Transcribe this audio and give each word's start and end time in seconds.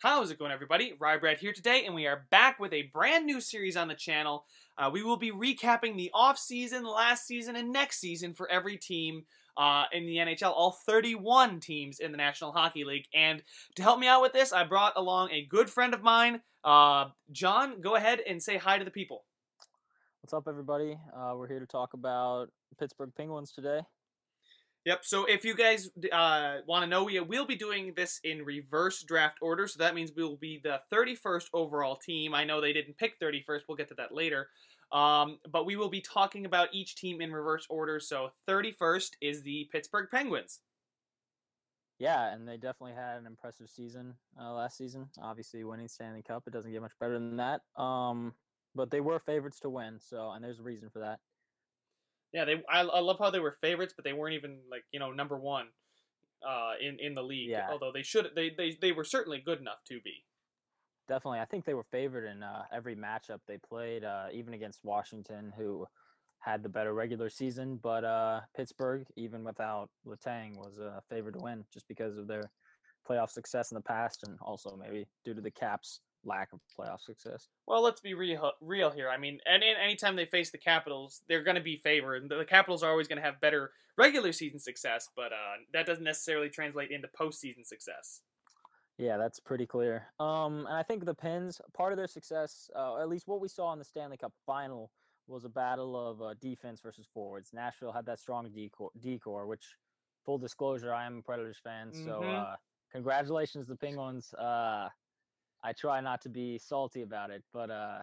How's 0.00 0.30
it 0.30 0.38
going, 0.38 0.52
everybody? 0.52 0.92
Rybrad 1.00 1.38
here 1.38 1.52
today, 1.52 1.84
and 1.84 1.92
we 1.92 2.06
are 2.06 2.24
back 2.30 2.60
with 2.60 2.72
a 2.72 2.82
brand 2.94 3.26
new 3.26 3.40
series 3.40 3.76
on 3.76 3.88
the 3.88 3.96
channel. 3.96 4.44
Uh, 4.78 4.88
we 4.92 5.02
will 5.02 5.16
be 5.16 5.32
recapping 5.32 5.96
the 5.96 6.12
off 6.14 6.38
season, 6.38 6.84
last 6.84 7.26
season, 7.26 7.56
and 7.56 7.72
next 7.72 7.98
season 7.98 8.32
for 8.32 8.48
every 8.48 8.76
team 8.76 9.24
uh, 9.56 9.86
in 9.90 10.06
the 10.06 10.18
NHL, 10.18 10.52
all 10.54 10.70
31 10.86 11.58
teams 11.58 11.98
in 11.98 12.12
the 12.12 12.16
National 12.16 12.52
Hockey 12.52 12.84
League. 12.84 13.06
And 13.12 13.42
to 13.74 13.82
help 13.82 13.98
me 13.98 14.06
out 14.06 14.22
with 14.22 14.32
this, 14.32 14.52
I 14.52 14.62
brought 14.62 14.92
along 14.94 15.32
a 15.32 15.44
good 15.46 15.68
friend 15.68 15.92
of 15.92 16.00
mine. 16.00 16.42
Uh, 16.62 17.06
John, 17.32 17.80
go 17.80 17.96
ahead 17.96 18.20
and 18.20 18.40
say 18.40 18.56
hi 18.56 18.78
to 18.78 18.84
the 18.84 18.92
people. 18.92 19.24
What's 20.20 20.32
up, 20.32 20.44
everybody? 20.46 20.96
Uh, 21.12 21.32
we're 21.34 21.48
here 21.48 21.58
to 21.58 21.66
talk 21.66 21.94
about 21.94 22.50
Pittsburgh 22.78 23.10
Penguins 23.16 23.50
today. 23.50 23.80
Yep. 24.84 25.04
So 25.04 25.24
if 25.26 25.44
you 25.44 25.54
guys 25.54 25.90
uh, 26.12 26.58
want 26.66 26.82
to 26.82 26.86
know, 26.86 27.04
we 27.04 27.20
will 27.20 27.46
be 27.46 27.56
doing 27.56 27.92
this 27.94 28.20
in 28.24 28.42
reverse 28.42 29.02
draft 29.02 29.38
order. 29.42 29.66
So 29.66 29.78
that 29.78 29.94
means 29.94 30.12
we 30.16 30.22
will 30.22 30.36
be 30.36 30.60
the 30.62 30.80
31st 30.92 31.46
overall 31.52 31.96
team. 31.96 32.34
I 32.34 32.44
know 32.44 32.60
they 32.60 32.72
didn't 32.72 32.96
pick 32.96 33.20
31st. 33.20 33.62
We'll 33.68 33.76
get 33.76 33.88
to 33.88 33.94
that 33.94 34.14
later. 34.14 34.48
Um, 34.90 35.38
but 35.50 35.66
we 35.66 35.76
will 35.76 35.90
be 35.90 36.00
talking 36.00 36.46
about 36.46 36.68
each 36.72 36.96
team 36.96 37.20
in 37.20 37.32
reverse 37.32 37.66
order. 37.68 38.00
So 38.00 38.30
31st 38.48 39.10
is 39.20 39.42
the 39.42 39.68
Pittsburgh 39.70 40.08
Penguins. 40.10 40.60
Yeah, 41.98 42.32
and 42.32 42.46
they 42.46 42.56
definitely 42.56 42.94
had 42.94 43.18
an 43.18 43.26
impressive 43.26 43.68
season 43.68 44.14
uh, 44.40 44.52
last 44.52 44.76
season. 44.76 45.08
Obviously, 45.20 45.64
winning 45.64 45.88
Stanley 45.88 46.22
Cup, 46.22 46.44
it 46.46 46.52
doesn't 46.52 46.70
get 46.70 46.80
much 46.80 46.92
better 47.00 47.14
than 47.14 47.36
that. 47.36 47.62
Um, 47.76 48.34
but 48.74 48.90
they 48.90 49.00
were 49.00 49.18
favorites 49.18 49.58
to 49.60 49.70
win, 49.70 49.98
so 49.98 50.30
and 50.30 50.44
there's 50.44 50.60
a 50.60 50.62
reason 50.62 50.90
for 50.90 51.00
that. 51.00 51.18
Yeah, 52.32 52.44
they. 52.44 52.62
I, 52.70 52.80
I 52.80 53.00
love 53.00 53.18
how 53.18 53.30
they 53.30 53.40
were 53.40 53.56
favorites, 53.60 53.94
but 53.96 54.04
they 54.04 54.12
weren't 54.12 54.34
even 54.34 54.58
like 54.70 54.84
you 54.92 55.00
know 55.00 55.12
number 55.12 55.38
one 55.38 55.68
uh, 56.46 56.72
in 56.80 56.98
in 57.00 57.14
the 57.14 57.22
league. 57.22 57.50
Yeah. 57.50 57.68
Although 57.70 57.92
they 57.92 58.02
should, 58.02 58.30
they, 58.34 58.50
they 58.50 58.76
they 58.80 58.92
were 58.92 59.04
certainly 59.04 59.40
good 59.44 59.60
enough 59.60 59.78
to 59.88 60.00
be. 60.00 60.24
Definitely, 61.08 61.40
I 61.40 61.46
think 61.46 61.64
they 61.64 61.74
were 61.74 61.86
favored 61.90 62.26
in 62.26 62.42
uh, 62.42 62.64
every 62.72 62.94
matchup 62.94 63.40
they 63.46 63.56
played, 63.56 64.04
uh, 64.04 64.26
even 64.32 64.52
against 64.52 64.84
Washington, 64.84 65.52
who 65.56 65.86
had 66.40 66.62
the 66.62 66.68
better 66.68 66.92
regular 66.92 67.30
season. 67.30 67.80
But 67.82 68.04
uh, 68.04 68.40
Pittsburgh, 68.54 69.06
even 69.16 69.42
without 69.42 69.88
Letang, 70.06 70.56
was 70.56 70.78
uh, 70.78 71.00
favored 71.08 71.34
to 71.34 71.40
win 71.40 71.64
just 71.72 71.88
because 71.88 72.18
of 72.18 72.28
their 72.28 72.50
playoff 73.08 73.30
success 73.30 73.70
in 73.70 73.76
the 73.76 73.82
past, 73.82 74.24
and 74.26 74.38
also 74.42 74.76
maybe 74.76 75.06
due 75.24 75.34
to 75.34 75.40
the 75.40 75.50
Caps' 75.50 76.00
lack 76.24 76.52
of 76.52 76.60
playoff 76.78 77.00
success. 77.00 77.48
Well, 77.66 77.82
let's 77.82 78.00
be 78.00 78.14
real 78.14 78.52
real 78.60 78.90
here. 78.90 79.08
I 79.08 79.16
mean, 79.16 79.40
any 79.46 79.74
anytime 79.82 80.16
they 80.16 80.26
face 80.26 80.50
the 80.50 80.58
Capitals, 80.58 81.22
they're 81.28 81.42
going 81.42 81.56
to 81.56 81.62
be 81.62 81.76
favored. 81.76 82.28
The 82.28 82.44
Capitals 82.44 82.82
are 82.82 82.90
always 82.90 83.08
going 83.08 83.18
to 83.18 83.24
have 83.24 83.40
better 83.40 83.72
regular 83.96 84.32
season 84.32 84.58
success, 84.58 85.08
but 85.16 85.32
uh, 85.32 85.56
that 85.72 85.86
doesn't 85.86 86.04
necessarily 86.04 86.48
translate 86.48 86.90
into 86.90 87.08
postseason 87.08 87.66
success. 87.66 88.22
Yeah, 88.98 89.16
that's 89.16 89.38
pretty 89.38 89.66
clear. 89.66 90.08
Um, 90.18 90.66
and 90.66 90.76
I 90.76 90.82
think 90.82 91.04
the 91.04 91.14
Pens, 91.14 91.60
part 91.72 91.92
of 91.92 91.96
their 91.96 92.08
success, 92.08 92.68
uh, 92.74 93.00
at 93.00 93.08
least 93.08 93.28
what 93.28 93.40
we 93.40 93.48
saw 93.48 93.72
in 93.72 93.78
the 93.78 93.84
Stanley 93.84 94.16
Cup 94.16 94.32
final, 94.44 94.90
was 95.28 95.44
a 95.44 95.48
battle 95.48 95.94
of 95.96 96.20
uh, 96.20 96.34
defense 96.40 96.80
versus 96.80 97.06
forwards. 97.12 97.50
Nashville 97.52 97.92
had 97.92 98.06
that 98.06 98.18
strong 98.18 98.50
decor, 98.52 98.90
decor, 98.98 99.46
which, 99.46 99.76
full 100.24 100.38
disclosure, 100.38 100.92
I 100.92 101.06
am 101.06 101.18
a 101.18 101.22
Predators 101.22 101.58
fan. 101.62 101.88
Mm-hmm. 101.88 102.04
So, 102.04 102.22
uh, 102.22 102.56
congratulations, 102.90 103.68
the 103.68 103.76
Penguins. 103.76 104.34
I 105.62 105.72
try 105.72 106.00
not 106.00 106.20
to 106.22 106.28
be 106.28 106.58
salty 106.58 107.02
about 107.02 107.30
it, 107.30 107.42
but 107.52 107.70
uh, 107.70 107.98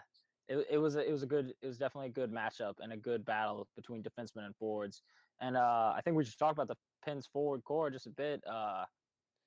it, 0.47 0.65
it 0.71 0.77
was 0.77 0.95
a, 0.95 1.07
it 1.07 1.11
was 1.11 1.23
a 1.23 1.27
good 1.27 1.53
it 1.61 1.67
was 1.67 1.77
definitely 1.77 2.09
a 2.09 2.13
good 2.13 2.31
matchup 2.31 2.75
and 2.79 2.91
a 2.91 2.97
good 2.97 3.25
battle 3.25 3.67
between 3.75 4.03
defensemen 4.03 4.45
and 4.45 4.55
forwards. 4.55 5.01
And 5.41 5.57
uh, 5.57 5.93
I 5.95 6.01
think 6.03 6.15
we 6.15 6.23
should 6.23 6.37
talk 6.37 6.53
about 6.53 6.67
the 6.67 6.77
Pens 7.03 7.27
forward 7.31 7.63
core 7.63 7.89
just 7.89 8.07
a 8.07 8.11
bit. 8.11 8.41
Uh, 8.49 8.85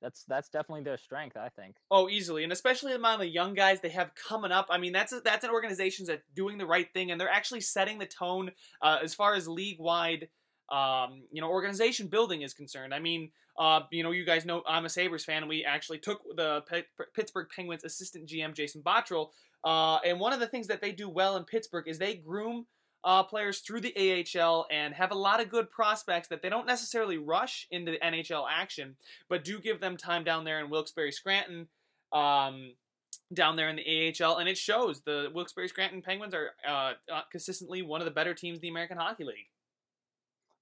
that's 0.00 0.24
that's 0.24 0.48
definitely 0.48 0.84
their 0.84 0.96
strength, 0.96 1.36
I 1.36 1.48
think. 1.48 1.76
Oh, 1.90 2.08
easily, 2.08 2.44
and 2.44 2.52
especially 2.52 2.92
among 2.92 3.00
the 3.00 3.08
amount 3.08 3.22
of 3.22 3.34
young 3.34 3.54
guys 3.54 3.80
they 3.80 3.88
have 3.90 4.12
coming 4.14 4.52
up. 4.52 4.66
I 4.70 4.78
mean, 4.78 4.92
that's 4.92 5.12
a, 5.12 5.20
that's 5.20 5.44
an 5.44 5.50
organization 5.50 6.06
that's 6.06 6.22
doing 6.34 6.58
the 6.58 6.66
right 6.66 6.92
thing, 6.92 7.10
and 7.10 7.20
they're 7.20 7.28
actually 7.28 7.62
setting 7.62 7.98
the 7.98 8.06
tone 8.06 8.52
uh, 8.80 8.98
as 9.02 9.14
far 9.14 9.34
as 9.34 9.48
league 9.48 9.80
wide, 9.80 10.28
um, 10.70 11.22
you 11.32 11.40
know, 11.40 11.48
organization 11.48 12.08
building 12.08 12.42
is 12.42 12.54
concerned. 12.54 12.92
I 12.92 12.98
mean, 12.98 13.30
uh, 13.58 13.80
you 13.90 14.02
know, 14.02 14.10
you 14.10 14.24
guys 14.24 14.44
know 14.44 14.62
I'm 14.68 14.84
a 14.84 14.88
Sabres 14.88 15.24
fan, 15.24 15.48
we 15.48 15.64
actually 15.64 15.98
took 15.98 16.20
the 16.36 16.62
P- 16.70 17.04
Pittsburgh 17.14 17.48
Penguins 17.54 17.84
assistant 17.84 18.28
GM 18.28 18.54
Jason 18.54 18.82
Botterill, 18.82 19.30
uh, 19.64 19.98
and 20.04 20.20
one 20.20 20.32
of 20.32 20.40
the 20.40 20.46
things 20.46 20.68
that 20.68 20.80
they 20.80 20.92
do 20.92 21.08
well 21.08 21.36
in 21.36 21.44
Pittsburgh 21.44 21.88
is 21.88 21.98
they 21.98 22.14
groom 22.14 22.66
uh, 23.04 23.22
players 23.22 23.60
through 23.60 23.80
the 23.80 24.26
AHL 24.36 24.66
and 24.70 24.94
have 24.94 25.12
a 25.12 25.16
lot 25.16 25.40
of 25.40 25.48
good 25.48 25.70
prospects 25.70 26.28
that 26.28 26.42
they 26.42 26.48
don't 26.48 26.66
necessarily 26.66 27.18
rush 27.18 27.66
into 27.70 27.92
the 27.92 27.98
NHL 27.98 28.44
action, 28.50 28.96
but 29.28 29.44
do 29.44 29.60
give 29.60 29.80
them 29.80 29.96
time 29.96 30.24
down 30.24 30.44
there 30.44 30.60
in 30.60 30.70
Wilkes-Barre 30.70 31.12
Scranton, 31.12 31.68
um, 32.12 32.74
down 33.32 33.56
there 33.56 33.68
in 33.68 33.76
the 33.76 34.14
AHL, 34.22 34.38
and 34.38 34.48
it 34.48 34.58
shows. 34.58 35.00
The 35.02 35.30
Wilkes-Barre 35.34 35.68
Scranton 35.68 36.02
Penguins 36.02 36.34
are 36.34 36.50
uh, 36.66 36.92
uh, 37.12 37.20
consistently 37.30 37.82
one 37.82 38.00
of 38.00 38.04
the 38.04 38.10
better 38.10 38.34
teams 38.34 38.58
in 38.58 38.62
the 38.62 38.68
American 38.68 38.98
Hockey 38.98 39.24
League. 39.24 39.48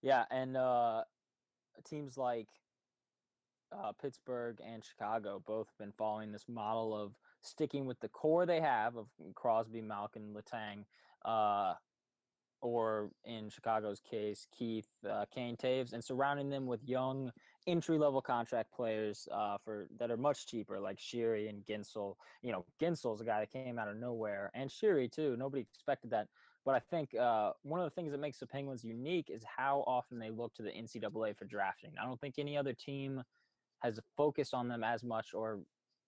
Yeah, 0.06 0.22
and 0.31 0.56
uh, 0.56 1.03
teams 1.84 2.17
like 2.17 2.47
uh, 3.77 3.91
Pittsburgh 4.00 4.61
and 4.65 4.84
Chicago 4.84 5.43
both 5.44 5.67
have 5.67 5.78
been 5.84 5.93
following 5.99 6.31
this 6.31 6.44
model 6.49 6.97
of 6.97 7.17
sticking 7.43 7.87
with 7.87 7.99
the 7.99 8.06
core 8.06 8.47
they 8.47 8.61
have 8.61 8.94
of 8.97 9.09
Crosby, 9.34 9.81
Malkin, 9.81 10.33
Letang, 10.33 10.84
uh, 11.25 11.75
or 12.61 13.11
in 13.25 13.50
Chicago's 13.50 14.00
case, 14.00 14.47
Keith, 14.56 14.87
uh, 15.11 15.25
Kane, 15.34 15.56
Toews, 15.56 15.93
and 15.93 16.05
surrounding 16.05 16.50
them 16.50 16.67
with 16.67 16.84
young 16.84 17.33
entry 17.67 17.99
level 17.99 18.23
contract 18.23 18.73
players 18.73 19.27
uh, 19.33 19.59
for 19.59 19.88
that 19.99 20.12
are 20.12 20.17
much 20.17 20.47
cheaper, 20.47 20.78
like 20.78 20.99
Sheary 20.99 21.49
and 21.49 21.67
Guentzel. 21.67 22.15
You 22.43 22.53
know, 22.53 22.65
Guentzel's 22.81 23.21
a 23.21 23.25
guy 23.25 23.41
that 23.41 23.50
came 23.50 23.77
out 23.77 23.88
of 23.88 23.97
nowhere, 23.97 24.53
and 24.55 24.71
Sheary 24.71 25.11
too. 25.11 25.37
Nobody 25.37 25.62
expected 25.62 26.11
that. 26.11 26.28
But 26.66 26.75
I 26.75 26.81
think 26.81 27.15
uh, 27.15 27.53
one 27.62 27.81
of 27.81 27.84
the 27.84 27.94
things 27.94 28.12
that 28.12 28.21
makes 28.21 28.38
the 28.38 28.47
Penguins 28.47 28.84
unique 28.84 29.31
is 29.31 29.43
how 29.44 29.84
often 29.87 30.19
they 30.19 30.31
look 30.31 30.53
to 30.56 30.62
the 30.62 30.71
NCAA 30.71 31.34
for 31.37 31.47
drafting. 31.47 31.93
I 32.00 32.04
don't 32.04 32.21
think 32.21 32.34
any 32.38 32.59
other 32.59 32.75
team 32.75 33.22
has 33.78 33.99
focused 34.16 34.53
on 34.53 34.69
them 34.69 34.84
as 34.84 35.03
much, 35.03 35.28
or 35.32 35.60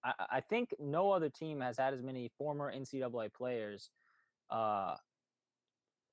I, 0.04 0.12
I 0.32 0.40
think 0.40 0.74
no 0.78 1.12
other 1.12 1.30
team 1.30 1.60
has 1.60 1.78
had 1.78 1.94
as 1.94 2.02
many 2.02 2.30
former 2.36 2.70
NCAA 2.70 3.32
players 3.32 3.90
uh, 4.50 4.94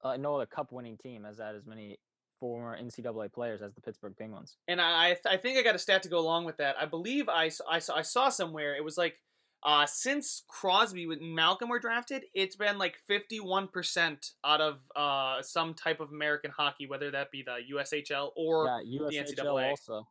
uh, 0.04 0.18
no 0.18 0.36
other 0.36 0.46
cup 0.46 0.72
winning 0.72 0.98
team 0.98 1.24
has 1.24 1.40
had 1.40 1.56
as 1.56 1.66
many 1.66 1.98
former 2.40 2.78
NCAA 2.78 3.32
players 3.32 3.62
as 3.62 3.74
the 3.74 3.82
Pittsburgh 3.82 4.16
Penguins. 4.18 4.58
And 4.68 4.82
I, 4.82 5.18
I 5.26 5.38
think 5.38 5.58
I 5.58 5.64
got 5.64 5.76
a 5.76 5.80
stat 5.80 6.04
to 6.04 6.10
go 6.10 6.20
along 6.20 6.46
with 6.46 6.58
that. 6.58 6.76
I 6.80 6.86
believe 6.86 7.30
I, 7.30 7.50
I, 7.70 7.78
I 7.94 8.02
saw 8.02 8.30
somewhere 8.30 8.76
it 8.76 8.84
was 8.84 8.98
like 8.98 9.16
uh, 9.66 9.88
since 9.88 10.44
Crosby 10.48 11.06
and 11.06 11.34
Malkin 11.34 11.68
were 11.68 11.80
drafted, 11.80 12.26
it's 12.36 12.56
been 12.56 12.78
like 12.78 12.98
51% 13.10 14.32
out 14.46 14.62
of 14.62 14.80
uh, 14.96 15.42
some 15.42 15.74
type 15.74 16.00
of 16.00 16.12
American 16.12 16.52
hockey, 16.52 16.86
whether 16.86 17.10
that 17.10 17.32
be 17.32 17.44
the 17.44 17.58
USHL 17.76 18.30
or 18.36 18.68
yeah, 18.86 19.00
USHL 19.02 19.10
the 19.10 19.34
NCAA. 19.42 19.70
Also, 19.72 20.08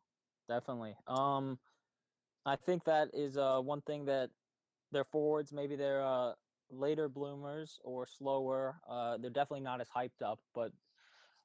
definitely. 0.49 0.97
Um, 1.07 1.57
I 2.45 2.57
think 2.57 2.83
that 2.83 3.07
is 3.13 3.37
uh, 3.37 3.59
one 3.59 3.81
thing 3.81 4.05
that 4.05 4.29
their 4.91 5.05
forwards, 5.05 5.53
maybe 5.53 5.77
they're 5.77 6.05
uh, 6.05 6.33
later 6.69 7.07
bloomers 7.07 7.79
or 7.85 8.05
slower. 8.05 8.75
Uh, 8.89 9.17
they're 9.17 9.29
definitely 9.29 9.61
not 9.61 9.79
as 9.79 9.87
hyped 9.87 10.21
up, 10.21 10.39
but 10.53 10.73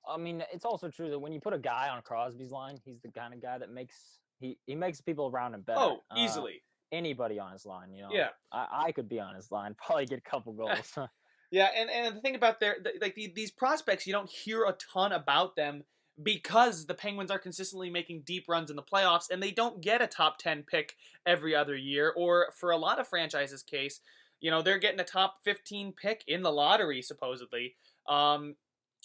I 0.08 0.16
mean, 0.16 0.42
it's 0.52 0.64
also 0.64 0.88
true 0.88 1.10
that 1.10 1.18
when 1.20 1.32
you 1.32 1.38
put 1.38 1.52
a 1.52 1.58
guy 1.58 1.88
on 1.88 2.02
Crosby's 2.02 2.50
line, 2.50 2.78
he's 2.84 3.00
the 3.02 3.12
kind 3.12 3.34
of 3.34 3.40
guy 3.40 3.58
that 3.58 3.70
makes 3.70 4.18
he 4.40 4.58
he 4.66 4.74
makes 4.74 5.00
people 5.00 5.30
around 5.32 5.54
him 5.54 5.60
better. 5.60 5.78
Oh, 5.78 5.98
easily. 6.16 6.62
Anybody 6.92 7.38
on 7.38 7.52
his 7.52 7.64
line, 7.66 7.92
you 7.92 8.02
know. 8.02 8.08
Yeah. 8.12 8.28
I, 8.52 8.84
I 8.86 8.92
could 8.92 9.08
be 9.08 9.20
on 9.20 9.34
his 9.34 9.50
line, 9.50 9.74
probably 9.86 10.06
get 10.06 10.18
a 10.18 10.22
couple 10.30 10.52
goals. 10.52 10.98
yeah, 11.50 11.68
and 11.76 11.90
and 11.90 12.16
the 12.16 12.20
thing 12.20 12.34
about 12.34 12.60
their 12.60 12.76
like 13.00 13.14
these 13.14 13.50
prospects, 13.50 14.06
you 14.06 14.12
don't 14.12 14.30
hear 14.30 14.64
a 14.64 14.72
ton 14.92 15.12
about 15.12 15.56
them 15.56 15.84
because 16.22 16.84
the 16.86 16.94
Penguins 16.94 17.30
are 17.30 17.38
consistently 17.38 17.88
making 17.88 18.22
deep 18.26 18.44
runs 18.46 18.68
in 18.68 18.76
the 18.76 18.82
playoffs 18.82 19.30
and 19.30 19.42
they 19.42 19.50
don't 19.50 19.80
get 19.80 20.02
a 20.02 20.06
top 20.06 20.36
10 20.36 20.64
pick 20.64 20.94
every 21.24 21.56
other 21.56 21.74
year 21.74 22.12
or 22.14 22.48
for 22.54 22.72
a 22.72 22.76
lot 22.76 22.98
of 22.98 23.08
franchises 23.08 23.62
case 23.62 24.00
you 24.40 24.50
know, 24.50 24.62
they're 24.62 24.78
getting 24.78 25.00
a 25.00 25.04
top 25.04 25.36
15 25.44 25.92
pick 25.92 26.24
in 26.26 26.42
the 26.42 26.50
lottery, 26.50 27.02
supposedly, 27.02 27.74
um, 28.08 28.56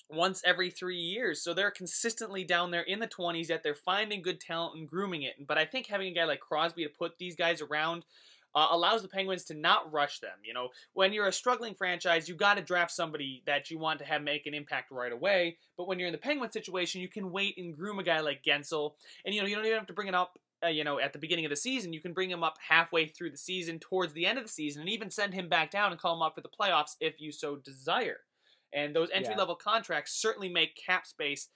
once 0.10 0.42
every 0.46 0.70
three 0.70 1.00
years. 1.00 1.42
So 1.42 1.54
they're 1.54 1.72
consistently 1.72 2.44
down 2.44 2.72
there 2.72 2.82
in 2.82 3.00
the 3.00 3.08
20s, 3.08 3.50
yet 3.50 3.64
they're 3.64 3.76
finding 3.76 4.22
good 4.22 4.40
talent 4.40 4.78
and 4.78 4.88
grooming 4.88 5.24
it. 5.24 5.48
But 5.48 5.58
I 5.58 5.66
think 5.66 5.88
having 5.88 6.08
a 6.08 6.16
guy 6.16 6.26
like 6.26 6.40
Crosby 6.40 6.84
to 6.84 6.90
put 6.90 7.18
these 7.18 7.36
guys 7.36 7.62
around 7.62 8.06
uh, 8.54 8.68
allows 8.72 9.02
the 9.02 9.08
Penguins 9.08 9.44
to 9.46 9.54
not 9.54 9.92
rush 9.92 10.20
them. 10.20 10.38
You 10.44 10.54
know, 10.54 10.70
when 10.94 11.12
you're 11.12 11.28
a 11.28 11.34
struggling 11.34 11.76
franchise, 11.76 12.30
you 12.30 12.36
got 12.36 12.56
to 12.56 12.62
draft 12.62 12.92
somebody 12.92 13.44
that 13.46 13.70
you 13.70 13.78
want 13.78 14.00
to 14.00 14.06
have 14.06 14.22
make 14.22 14.46
an 14.46 14.54
impact 14.54 14.92
right 14.92 15.12
away. 15.12 15.58
But 15.78 15.88
when 15.88 16.00
you're 16.00 16.08
in 16.08 16.14
the 16.14 16.18
Penguin 16.18 16.52
situation, 16.52 17.02
you 17.02 17.10
can 17.10 17.32
wait 17.32 17.58
and 17.58 17.76
groom 17.76 18.00
a 18.00 18.04
guy 18.04 18.22
like 18.22 18.44
Guentzel. 18.44 18.94
and 19.26 19.36
you 19.36 19.42
know 19.42 19.48
you 19.48 19.56
don't 19.56 19.66
even 19.66 19.78
have 19.78 19.88
to 19.88 19.94
bring 19.94 20.08
it 20.08 20.16
up 20.16 20.40
uh, 20.64 20.70
you 20.70 20.84
know, 20.84 21.00
at 21.00 21.14
the 21.14 21.20
beginning 21.20 21.46
of 21.46 21.50
the 21.50 21.56
season, 21.56 21.94
you 21.94 22.00
can 22.00 22.14
bring 22.14 22.30
him 22.30 22.44
up 22.44 22.58
halfway 22.70 23.08
through 23.08 23.30
the 23.30 23.38
season, 23.38 23.78
towards 23.78 24.14
the 24.14 24.26
end 24.26 24.38
of 24.38 24.46
the 24.46 24.50
season, 24.50 24.82
and 24.82 24.90
even 24.90 25.10
send 25.10 25.34
him 25.34 25.50
back 25.50 25.70
down 25.70 25.92
and 25.92 26.00
call 26.00 26.16
him 26.16 26.22
up 26.22 26.36
for 26.36 26.42
the 26.42 26.50
playoffs 26.50 26.96
if 27.00 27.20
you 27.20 27.32
so 27.32 27.58
desire. 27.58 28.20
And 28.74 28.96
those 28.96 29.10
entry 29.14 29.36
level 29.36 29.58
yeah. 29.60 29.72
contracts 29.72 30.14
certainly 30.14 30.50
make 30.50 30.76
cap 30.76 31.06
space 31.06 31.50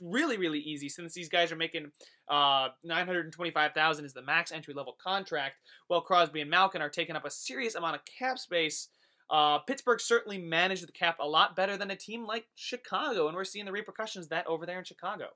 really 0.00 0.38
really 0.38 0.58
easy 0.58 0.88
since 0.88 1.12
these 1.12 1.28
guys 1.28 1.52
are 1.52 1.56
making 1.56 1.92
uh 2.28 2.68
925,000 2.82 4.06
is 4.06 4.14
the 4.14 4.22
max 4.22 4.52
entry 4.52 4.72
level 4.72 4.96
contract 4.98 5.56
while 5.88 6.00
Crosby 6.00 6.40
and 6.40 6.48
Malkin 6.48 6.80
are 6.80 6.88
taking 6.88 7.14
up 7.14 7.26
a 7.26 7.30
serious 7.30 7.74
amount 7.74 7.94
of 7.94 8.00
cap 8.06 8.38
space 8.38 8.88
uh, 9.30 9.60
Pittsburgh 9.60 10.00
certainly 10.00 10.38
managed 10.38 10.86
the 10.86 10.92
cap 10.92 11.18
a 11.20 11.28
lot 11.28 11.54
better 11.54 11.76
than 11.76 11.90
a 11.92 11.96
team 11.96 12.26
like 12.26 12.46
Chicago, 12.56 13.28
and 13.28 13.36
we're 13.36 13.44
seeing 13.44 13.64
the 13.64 13.72
repercussions 13.72 14.28
that 14.28 14.46
over 14.46 14.66
there 14.66 14.78
in 14.78 14.84
Chicago. 14.84 15.28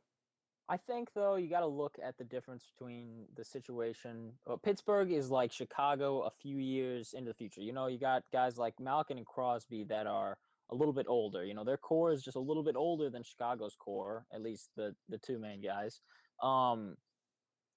I 0.69 0.79
think 0.79 1.13
though 1.13 1.37
you 1.37 1.49
got 1.49 1.61
to 1.61 1.67
look 1.67 1.97
at 2.03 2.17
the 2.17 2.25
difference 2.25 2.65
between 2.75 3.27
the 3.37 3.45
situation. 3.45 4.33
Well, 4.47 4.57
Pittsburgh 4.57 5.13
is 5.13 5.31
like 5.31 5.53
Chicago 5.53 6.23
a 6.23 6.31
few 6.31 6.57
years 6.57 7.13
into 7.13 7.31
the 7.31 7.35
future. 7.35 7.61
You 7.61 7.73
know, 7.73 7.87
you 7.87 7.99
got 7.99 8.25
guys 8.33 8.57
like 8.57 8.81
Malkin 8.81 9.19
and 9.19 9.27
Crosby 9.27 9.85
that 9.85 10.07
are 10.07 10.39
a 10.71 10.75
little 10.75 10.95
bit 10.95 11.07
older. 11.09 11.45
You 11.45 11.55
know, 11.55 11.65
their 11.65 11.77
core 11.77 12.13
is 12.13 12.23
just 12.23 12.37
a 12.37 12.41
little 12.41 12.63
bit 12.63 12.77
older 12.77 13.11
than 13.11 13.23
Chicago's 13.23 13.77
core, 13.79 14.27
at 14.33 14.43
least 14.43 14.71
the 14.77 14.95
the 15.09 15.19
two 15.19 15.39
main 15.39 15.61
guys. 15.61 16.01
Um, 16.43 16.97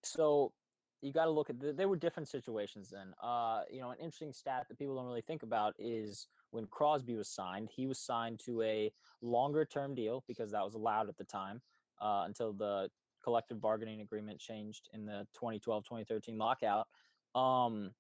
so 0.04 0.54
you 1.02 1.14
got 1.14 1.26
to 1.26 1.32
look 1.32 1.50
at 1.50 1.60
the, 1.60 1.74
there 1.74 1.88
were 1.88 1.98
different 1.98 2.28
situations 2.28 2.90
then. 2.90 3.14
Uh, 3.22 3.62
you 3.70 3.82
know, 3.82 3.92
an 3.92 3.98
interesting 4.00 4.34
stat 4.34 4.66
that 4.68 4.80
people 4.80 4.96
don't 4.96 5.06
really 5.06 5.22
think 5.22 5.44
about 5.44 5.76
is 5.78 6.28
when 6.52 6.66
Crosby 6.66 7.16
was 7.16 7.30
signed, 7.30 7.70
he 7.76 7.86
was 7.86 8.00
signed 8.00 8.40
to 8.46 8.62
a 8.62 8.92
longer 9.22 9.66
term 9.66 9.94
deal 9.94 10.24
because 10.28 10.52
that 10.52 10.64
was 10.64 10.74
allowed 10.74 11.10
at 11.10 11.18
the 11.18 11.24
time 11.24 11.62
uh, 12.02 12.24
until 12.26 12.54
the 12.54 12.90
collective 13.24 13.62
bargaining 13.62 14.02
agreement 14.02 14.40
changed 14.40 14.90
in 14.94 15.06
the 15.06 15.28
2012-2013 15.42 16.38
lockout. 16.38 16.88
Um, 17.36 17.92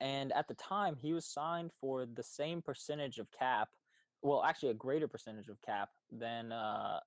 and 0.00 0.32
at 0.32 0.48
the 0.48 0.54
time, 0.54 0.96
he 0.96 1.12
was 1.12 1.26
signed 1.26 1.72
for 1.80 2.06
the 2.06 2.22
same 2.22 2.62
percentage 2.62 3.18
of 3.18 3.28
cap, 3.38 3.68
well, 4.22 4.42
actually 4.42 4.70
a 4.70 4.74
greater 4.74 5.08
percentage 5.08 5.48
of 5.48 5.60
cap 5.62 5.90
than 6.10 6.52
uh, 6.52 7.00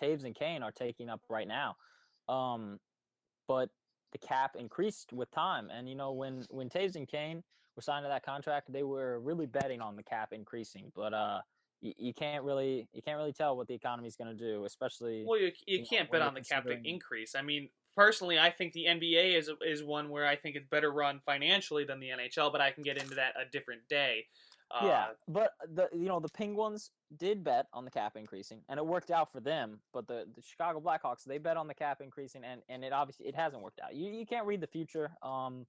Toews 0.00 0.24
and 0.24 0.34
Kane 0.34 0.62
are 0.62 0.72
taking 0.72 1.08
up 1.08 1.20
right 1.28 1.48
now. 1.48 1.76
Um, 2.28 2.78
but 3.46 3.70
the 4.12 4.18
cap 4.18 4.56
increased 4.58 5.12
with 5.12 5.30
time, 5.30 5.70
and 5.70 5.88
you 5.88 5.94
know 5.94 6.12
when 6.12 6.44
when 6.50 6.68
Toews 6.68 6.96
and 6.96 7.08
Kane 7.08 7.42
were 7.76 7.82
signed 7.82 8.04
to 8.04 8.08
that 8.08 8.24
contract, 8.24 8.72
they 8.72 8.82
were 8.82 9.20
really 9.20 9.46
betting 9.46 9.80
on 9.80 9.96
the 9.96 10.02
cap 10.02 10.32
increasing. 10.32 10.90
But 10.94 11.14
uh, 11.14 11.40
you, 11.80 11.92
you 11.96 12.14
can't 12.14 12.44
really 12.44 12.88
you 12.92 13.02
can't 13.02 13.16
really 13.16 13.32
tell 13.32 13.56
what 13.56 13.68
the 13.68 13.74
economy 13.74 14.08
is 14.08 14.16
going 14.16 14.36
to 14.36 14.44
do, 14.44 14.64
especially. 14.64 15.24
Well, 15.26 15.38
you, 15.38 15.52
you, 15.66 15.78
you 15.78 15.86
can't 15.86 16.12
know, 16.12 16.18
bet 16.18 16.26
on 16.26 16.34
the 16.34 16.42
cap 16.42 16.64
to 16.66 16.78
increase. 16.84 17.34
I 17.34 17.42
mean, 17.42 17.68
personally, 17.96 18.38
I 18.38 18.50
think 18.50 18.72
the 18.72 18.86
NBA 18.86 19.36
is 19.36 19.50
is 19.66 19.82
one 19.82 20.08
where 20.08 20.26
I 20.26 20.36
think 20.36 20.56
it's 20.56 20.66
better 20.66 20.90
run 20.90 21.20
financially 21.24 21.84
than 21.84 22.00
the 22.00 22.08
NHL, 22.08 22.52
but 22.52 22.60
I 22.60 22.70
can 22.70 22.82
get 22.82 22.98
into 22.98 23.14
that 23.14 23.34
a 23.40 23.50
different 23.50 23.82
day. 23.88 24.26
Uh, 24.70 24.86
yeah, 24.86 25.06
but 25.26 25.52
the 25.74 25.88
you 25.92 26.08
know 26.08 26.20
the 26.20 26.28
Penguins 26.28 26.90
did 27.16 27.42
bet 27.42 27.66
on 27.72 27.84
the 27.84 27.90
cap 27.90 28.16
increasing, 28.16 28.60
and 28.68 28.78
it 28.78 28.84
worked 28.84 29.10
out 29.10 29.32
for 29.32 29.40
them. 29.40 29.80
But 29.94 30.06
the, 30.06 30.26
the 30.34 30.42
Chicago 30.42 30.80
Blackhawks 30.80 31.24
they 31.24 31.38
bet 31.38 31.56
on 31.56 31.68
the 31.68 31.74
cap 31.74 32.00
increasing, 32.02 32.44
and 32.44 32.60
and 32.68 32.84
it 32.84 32.92
obviously 32.92 33.26
it 33.26 33.34
hasn't 33.34 33.62
worked 33.62 33.80
out. 33.82 33.94
You 33.94 34.10
you 34.10 34.26
can't 34.26 34.46
read 34.46 34.60
the 34.60 34.66
future. 34.66 35.10
Um, 35.22 35.66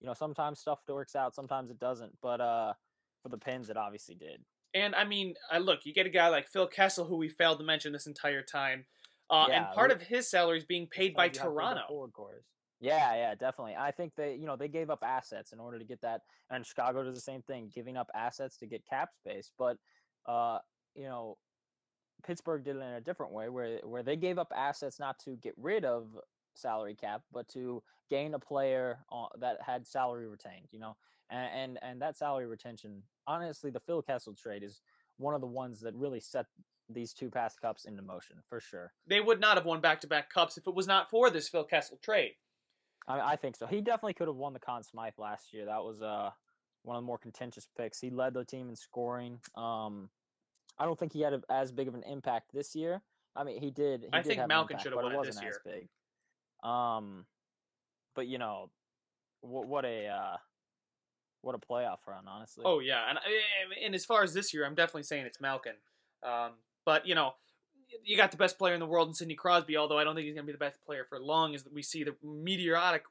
you 0.00 0.06
know 0.06 0.14
sometimes 0.14 0.60
stuff 0.60 0.80
works 0.88 1.16
out, 1.16 1.34
sometimes 1.34 1.70
it 1.70 1.78
doesn't. 1.78 2.12
But 2.20 2.40
uh, 2.40 2.74
for 3.22 3.30
the 3.30 3.38
Pens, 3.38 3.70
it 3.70 3.76
obviously 3.76 4.14
did. 4.14 4.44
And 4.74 4.94
I 4.94 5.04
mean, 5.04 5.34
I 5.50 5.58
look, 5.58 5.80
you 5.84 5.94
get 5.94 6.06
a 6.06 6.10
guy 6.10 6.28
like 6.28 6.48
Phil 6.48 6.66
Kessel, 6.66 7.06
who 7.06 7.16
we 7.16 7.28
failed 7.30 7.58
to 7.58 7.64
mention 7.64 7.92
this 7.92 8.06
entire 8.06 8.42
time, 8.42 8.84
uh, 9.30 9.46
yeah, 9.48 9.66
and 9.66 9.74
part 9.74 9.90
of 9.90 10.02
his 10.02 10.28
salary 10.28 10.58
is 10.58 10.64
being 10.64 10.86
paid 10.86 11.14
by 11.14 11.28
Toronto. 11.28 12.10
Yeah, 12.80 13.14
yeah, 13.16 13.34
definitely. 13.34 13.74
I 13.76 13.90
think 13.90 14.12
they, 14.16 14.34
you 14.34 14.46
know, 14.46 14.56
they 14.56 14.68
gave 14.68 14.88
up 14.88 15.00
assets 15.02 15.52
in 15.52 15.58
order 15.58 15.78
to 15.78 15.84
get 15.84 16.00
that, 16.02 16.22
and 16.50 16.64
Chicago 16.64 17.02
does 17.02 17.14
the 17.14 17.20
same 17.20 17.42
thing, 17.42 17.70
giving 17.74 17.96
up 17.96 18.08
assets 18.14 18.56
to 18.58 18.66
get 18.66 18.86
cap 18.86 19.12
space. 19.12 19.50
But, 19.58 19.78
uh, 20.26 20.58
you 20.94 21.04
know, 21.04 21.38
Pittsburgh 22.24 22.64
did 22.64 22.76
it 22.76 22.80
in 22.80 22.94
a 22.94 23.00
different 23.00 23.32
way, 23.32 23.48
where 23.48 23.78
where 23.84 24.02
they 24.02 24.16
gave 24.16 24.38
up 24.38 24.52
assets 24.54 25.00
not 25.00 25.18
to 25.20 25.36
get 25.36 25.54
rid 25.56 25.84
of 25.84 26.16
salary 26.54 26.94
cap, 26.94 27.22
but 27.32 27.48
to 27.48 27.82
gain 28.10 28.34
a 28.34 28.38
player 28.38 28.98
that 29.40 29.58
had 29.64 29.86
salary 29.86 30.28
retained. 30.28 30.68
You 30.70 30.80
know, 30.80 30.96
and, 31.30 31.50
and 31.54 31.78
and 31.82 32.02
that 32.02 32.16
salary 32.16 32.46
retention, 32.46 33.02
honestly, 33.26 33.70
the 33.70 33.80
Phil 33.80 34.02
Kessel 34.02 34.34
trade 34.34 34.62
is 34.62 34.82
one 35.16 35.34
of 35.34 35.40
the 35.40 35.46
ones 35.46 35.80
that 35.80 35.94
really 35.94 36.20
set 36.20 36.46
these 36.88 37.12
two 37.12 37.28
past 37.28 37.60
cups 37.60 37.84
into 37.84 38.02
motion 38.02 38.36
for 38.48 38.60
sure. 38.60 38.92
They 39.06 39.20
would 39.20 39.40
not 39.40 39.56
have 39.56 39.66
won 39.66 39.80
back 39.80 40.00
to 40.00 40.06
back 40.06 40.30
cups 40.30 40.56
if 40.56 40.66
it 40.66 40.74
was 40.74 40.86
not 40.86 41.10
for 41.10 41.28
this 41.28 41.48
Phil 41.48 41.64
Kessel 41.64 41.98
trade. 42.02 42.32
I, 43.08 43.32
I 43.32 43.36
think 43.36 43.56
so. 43.56 43.66
He 43.66 43.80
definitely 43.80 44.14
could 44.14 44.28
have 44.28 44.36
won 44.36 44.52
the 44.52 44.60
Conn 44.60 44.82
Smythe 44.82 45.14
last 45.18 45.52
year. 45.52 45.64
That 45.64 45.82
was 45.82 46.02
uh 46.02 46.30
one 46.82 46.96
of 46.96 47.02
the 47.02 47.06
more 47.06 47.18
contentious 47.18 47.66
picks. 47.76 48.00
He 48.00 48.10
led 48.10 48.34
the 48.34 48.44
team 48.44 48.68
in 48.68 48.76
scoring. 48.76 49.40
Um, 49.56 50.08
I 50.78 50.84
don't 50.84 50.98
think 50.98 51.12
he 51.12 51.20
had 51.20 51.32
a, 51.34 51.42
as 51.50 51.72
big 51.72 51.88
of 51.88 51.94
an 51.94 52.04
impact 52.04 52.52
this 52.54 52.74
year. 52.76 53.02
I 53.34 53.44
mean, 53.44 53.60
he 53.60 53.70
did. 53.70 54.02
He 54.02 54.08
I 54.12 54.22
did 54.22 54.36
think 54.36 54.48
Malkin 54.48 54.78
should 54.78 54.92
have 54.92 55.02
won 55.02 55.14
it, 55.14 55.24
this 55.24 55.42
year. 55.42 55.60
big. 55.64 55.88
Um, 56.68 57.26
but 58.14 58.26
you 58.26 58.38
know, 58.38 58.70
what 59.40 59.66
what 59.66 59.84
a 59.84 60.06
uh, 60.06 60.36
what 61.42 61.54
a 61.54 61.58
playoff 61.58 61.98
run, 62.06 62.24
honestly. 62.26 62.64
Oh 62.66 62.80
yeah, 62.80 63.08
and 63.08 63.18
and 63.84 63.94
as 63.94 64.04
far 64.04 64.22
as 64.22 64.34
this 64.34 64.52
year, 64.52 64.64
I'm 64.64 64.74
definitely 64.74 65.04
saying 65.04 65.26
it's 65.26 65.40
Malkin. 65.40 65.74
Um, 66.22 66.52
but 66.84 67.06
you 67.06 67.14
know, 67.14 67.34
you 68.04 68.16
got 68.16 68.30
the 68.30 68.36
best 68.36 68.58
player 68.58 68.74
in 68.74 68.80
the 68.80 68.86
world 68.86 69.08
in 69.08 69.14
Sidney 69.14 69.34
Crosby, 69.34 69.76
although 69.76 69.98
I 69.98 70.04
don't 70.04 70.14
think 70.14 70.26
he's 70.26 70.34
going 70.34 70.46
to 70.46 70.52
be 70.52 70.56
the 70.56 70.58
best 70.58 70.84
player 70.84 71.06
for 71.08 71.20
long, 71.20 71.54
as 71.54 71.64
we 71.72 71.82
see 71.82 72.04
the 72.04 72.14
meteoric, 72.22 73.02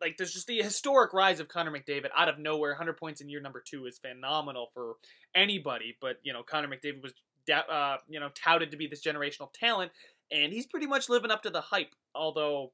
like 0.00 0.16
there's 0.16 0.32
just 0.32 0.46
the 0.46 0.62
historic 0.62 1.12
rise 1.12 1.40
of 1.40 1.48
Connor 1.48 1.70
McDavid 1.70 2.10
out 2.16 2.28
of 2.28 2.38
nowhere. 2.38 2.70
100 2.70 2.96
points 2.96 3.20
in 3.20 3.28
year 3.28 3.40
number 3.40 3.62
two 3.64 3.86
is 3.86 3.98
phenomenal 3.98 4.70
for 4.74 4.94
anybody, 5.34 5.96
but 6.00 6.18
you 6.22 6.32
know 6.32 6.42
Connor 6.42 6.68
McDavid 6.68 7.02
was 7.02 7.12
uh, 7.50 7.96
you 8.08 8.20
know 8.20 8.30
touted 8.34 8.70
to 8.70 8.76
be 8.76 8.86
this 8.86 9.02
generational 9.02 9.52
talent, 9.52 9.92
and 10.30 10.52
he's 10.52 10.66
pretty 10.66 10.86
much 10.86 11.08
living 11.08 11.30
up 11.30 11.42
to 11.42 11.50
the 11.50 11.60
hype. 11.60 11.94
Although, 12.14 12.72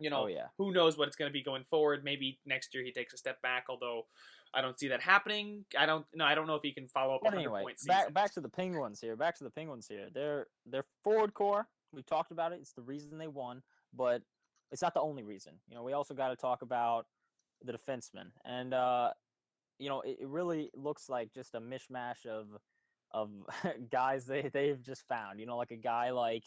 you 0.00 0.10
know, 0.10 0.24
oh, 0.24 0.26
yeah. 0.26 0.46
who 0.58 0.72
knows 0.72 0.96
what 0.96 1.08
it's 1.08 1.16
going 1.16 1.30
to 1.30 1.32
be 1.32 1.42
going 1.42 1.64
forward? 1.64 2.04
Maybe 2.04 2.38
next 2.46 2.74
year 2.74 2.84
he 2.84 2.92
takes 2.92 3.14
a 3.14 3.16
step 3.16 3.40
back, 3.42 3.66
although 3.68 4.06
I 4.54 4.60
don't 4.60 4.78
see 4.78 4.88
that 4.88 5.00
happening. 5.00 5.64
I 5.78 5.86
don't 5.86 6.06
no, 6.14 6.24
I 6.24 6.34
don't 6.34 6.46
know 6.46 6.54
if 6.54 6.62
he 6.62 6.72
can 6.72 6.88
follow 6.88 7.16
up. 7.16 7.20
But 7.22 7.34
anyway, 7.34 7.64
back 7.86 8.12
back 8.12 8.32
to 8.34 8.40
the 8.40 8.48
Penguins 8.48 9.00
here. 9.00 9.16
Back 9.16 9.36
to 9.38 9.44
the 9.44 9.50
Penguins 9.50 9.86
here. 9.86 10.08
Their 10.12 10.46
their 10.66 10.84
forward 11.04 11.34
core. 11.34 11.68
We 11.92 12.02
talked 12.02 12.32
about 12.32 12.52
it. 12.52 12.58
It's 12.60 12.72
the 12.72 12.82
reason 12.82 13.18
they 13.18 13.28
won, 13.28 13.62
but 13.94 14.22
it's 14.72 14.82
not 14.82 14.94
the 14.94 15.00
only 15.00 15.22
reason. 15.22 15.54
You 15.68 15.76
know, 15.76 15.82
we 15.82 15.92
also 15.92 16.14
got 16.14 16.28
to 16.28 16.36
talk 16.36 16.62
about 16.62 17.06
the 17.64 17.72
defensemen, 17.72 18.30
and 18.44 18.74
uh, 18.74 19.10
you 19.78 19.88
know, 19.88 20.00
it, 20.02 20.18
it 20.20 20.28
really 20.28 20.70
looks 20.74 21.08
like 21.08 21.32
just 21.32 21.54
a 21.54 21.60
mishmash 21.60 22.26
of 22.26 22.48
of 23.12 23.30
guys 23.90 24.24
they 24.24 24.50
they've 24.52 24.82
just 24.82 25.06
found. 25.08 25.40
You 25.40 25.46
know, 25.46 25.56
like 25.56 25.70
a 25.70 25.76
guy 25.76 26.10
like 26.10 26.44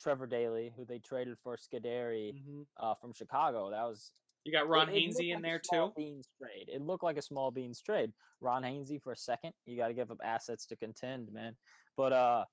Trevor 0.00 0.26
Daley, 0.26 0.72
who 0.76 0.84
they 0.84 0.98
traded 0.98 1.38
for 1.42 1.56
Scuderi 1.56 2.34
mm-hmm. 2.34 2.62
uh, 2.78 2.94
from 2.94 3.12
Chicago. 3.12 3.70
That 3.70 3.84
was 3.84 4.12
you 4.44 4.52
got 4.52 4.68
Ron 4.68 4.88
it, 4.88 4.94
Hainsey 4.94 5.30
in 5.30 5.36
like 5.36 5.42
there 5.42 5.60
too. 5.60 5.92
Beans 5.96 6.28
trade. 6.38 6.68
It 6.68 6.82
looked 6.82 7.02
like 7.02 7.16
a 7.16 7.22
small 7.22 7.50
beans 7.50 7.80
trade. 7.80 8.12
Ron 8.40 8.62
Hainsey 8.62 9.02
for 9.02 9.12
a 9.12 9.16
second. 9.16 9.52
You 9.66 9.76
got 9.76 9.88
to 9.88 9.94
give 9.94 10.10
up 10.10 10.18
assets 10.22 10.66
to 10.66 10.76
contend, 10.76 11.32
man. 11.32 11.56
But 11.96 12.12
uh, 12.12 12.44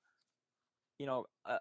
you 0.98 1.06
know, 1.06 1.26
uh, 1.44 1.58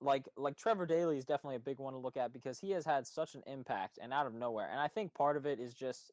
like 0.00 0.24
like 0.36 0.56
Trevor 0.56 0.86
Daley 0.86 1.18
is 1.18 1.24
definitely 1.24 1.56
a 1.56 1.60
big 1.60 1.78
one 1.78 1.92
to 1.92 1.98
look 1.98 2.16
at 2.16 2.32
because 2.32 2.58
he 2.58 2.70
has 2.70 2.84
had 2.84 3.06
such 3.06 3.34
an 3.34 3.42
impact 3.46 3.98
and 4.02 4.12
out 4.12 4.26
of 4.26 4.34
nowhere. 4.34 4.68
And 4.70 4.80
I 4.80 4.88
think 4.88 5.14
part 5.14 5.36
of 5.36 5.46
it 5.46 5.60
is 5.60 5.74
just 5.74 6.12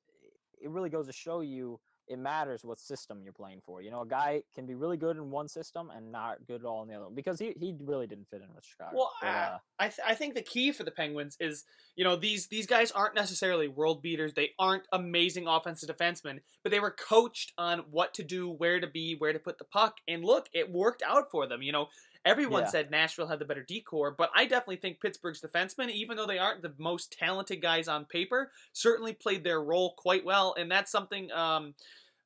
it 0.61 0.69
really 0.69 0.89
goes 0.89 1.07
to 1.07 1.13
show 1.13 1.41
you 1.41 1.79
it 2.11 2.19
matters 2.19 2.65
what 2.65 2.77
system 2.77 3.21
you're 3.23 3.31
playing 3.31 3.61
for. 3.65 3.81
You 3.81 3.89
know, 3.89 4.01
a 4.01 4.07
guy 4.07 4.43
can 4.53 4.65
be 4.65 4.75
really 4.75 4.97
good 4.97 5.15
in 5.15 5.31
one 5.31 5.47
system 5.47 5.89
and 5.95 6.11
not 6.11 6.45
good 6.45 6.61
at 6.61 6.65
all 6.65 6.81
in 6.81 6.89
the 6.89 6.95
other 6.95 7.05
one 7.05 7.15
because 7.15 7.39
he, 7.39 7.53
he 7.57 7.73
really 7.79 8.05
didn't 8.05 8.27
fit 8.27 8.41
in 8.41 8.53
with 8.53 8.65
Chicago. 8.65 8.97
Well, 8.97 9.11
but, 9.21 9.27
uh, 9.27 9.57
I 9.79 9.87
th- 9.87 10.05
I 10.05 10.13
think 10.13 10.35
the 10.35 10.41
key 10.41 10.73
for 10.73 10.83
the 10.83 10.91
Penguins 10.91 11.37
is 11.39 11.63
you 11.95 12.03
know 12.03 12.17
these 12.17 12.47
these 12.47 12.67
guys 12.67 12.91
aren't 12.91 13.15
necessarily 13.15 13.69
world 13.69 14.01
beaters. 14.01 14.33
They 14.33 14.49
aren't 14.59 14.83
amazing 14.91 15.47
offensive 15.47 15.89
defensemen, 15.89 16.41
but 16.63 16.71
they 16.71 16.81
were 16.81 16.91
coached 16.91 17.53
on 17.57 17.79
what 17.89 18.13
to 18.15 18.23
do, 18.23 18.49
where 18.49 18.81
to 18.81 18.87
be, 18.87 19.15
where 19.17 19.31
to 19.31 19.39
put 19.39 19.57
the 19.57 19.63
puck, 19.63 19.97
and 20.07 20.25
look, 20.25 20.49
it 20.53 20.69
worked 20.69 21.03
out 21.07 21.31
for 21.31 21.47
them. 21.47 21.61
You 21.61 21.71
know, 21.71 21.87
Everyone 22.23 22.63
yeah. 22.63 22.69
said 22.69 22.91
Nashville 22.91 23.27
had 23.27 23.39
the 23.39 23.45
better 23.45 23.63
decor, 23.63 24.11
but 24.15 24.29
I 24.35 24.45
definitely 24.45 24.75
think 24.75 25.01
Pittsburgh's 25.01 25.41
defensemen, 25.41 25.89
even 25.89 26.17
though 26.17 26.27
they 26.27 26.37
aren't 26.37 26.61
the 26.61 26.73
most 26.77 27.17
talented 27.17 27.63
guys 27.63 27.87
on 27.87 28.05
paper, 28.05 28.51
certainly 28.73 29.13
played 29.13 29.43
their 29.43 29.61
role 29.61 29.95
quite 29.97 30.23
well, 30.23 30.53
and 30.57 30.69
that's 30.69 30.91
something 30.91 31.31
um, 31.31 31.73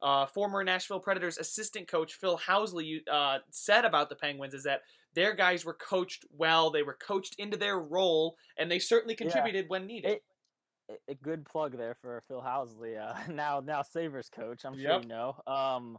uh, 0.01 0.25
former 0.25 0.63
Nashville 0.63 0.99
Predators 0.99 1.37
assistant 1.37 1.87
coach 1.87 2.13
Phil 2.13 2.37
Housley 2.37 2.99
uh, 3.11 3.39
said 3.51 3.85
about 3.85 4.09
the 4.09 4.15
Penguins 4.15 4.53
is 4.53 4.63
that 4.63 4.81
their 5.13 5.33
guys 5.33 5.63
were 5.65 5.73
coached 5.73 6.25
well, 6.31 6.69
they 6.69 6.83
were 6.83 6.97
coached 6.99 7.35
into 7.37 7.57
their 7.57 7.79
role, 7.79 8.35
and 8.57 8.69
they 8.69 8.79
certainly 8.79 9.15
contributed 9.15 9.65
yeah. 9.65 9.69
when 9.69 9.87
needed. 9.87 10.11
It, 10.11 10.23
a 11.09 11.15
good 11.15 11.45
plug 11.45 11.77
there 11.77 11.95
for 11.99 12.21
Phil 12.27 12.43
Housley, 12.45 12.99
uh, 12.99 13.15
now 13.31 13.59
now 13.59 13.81
Sabres 13.81 14.29
coach. 14.29 14.65
I'm 14.65 14.73
sure 14.73 14.91
yep. 14.91 15.03
you 15.03 15.07
know. 15.07 15.35
Um, 15.47 15.97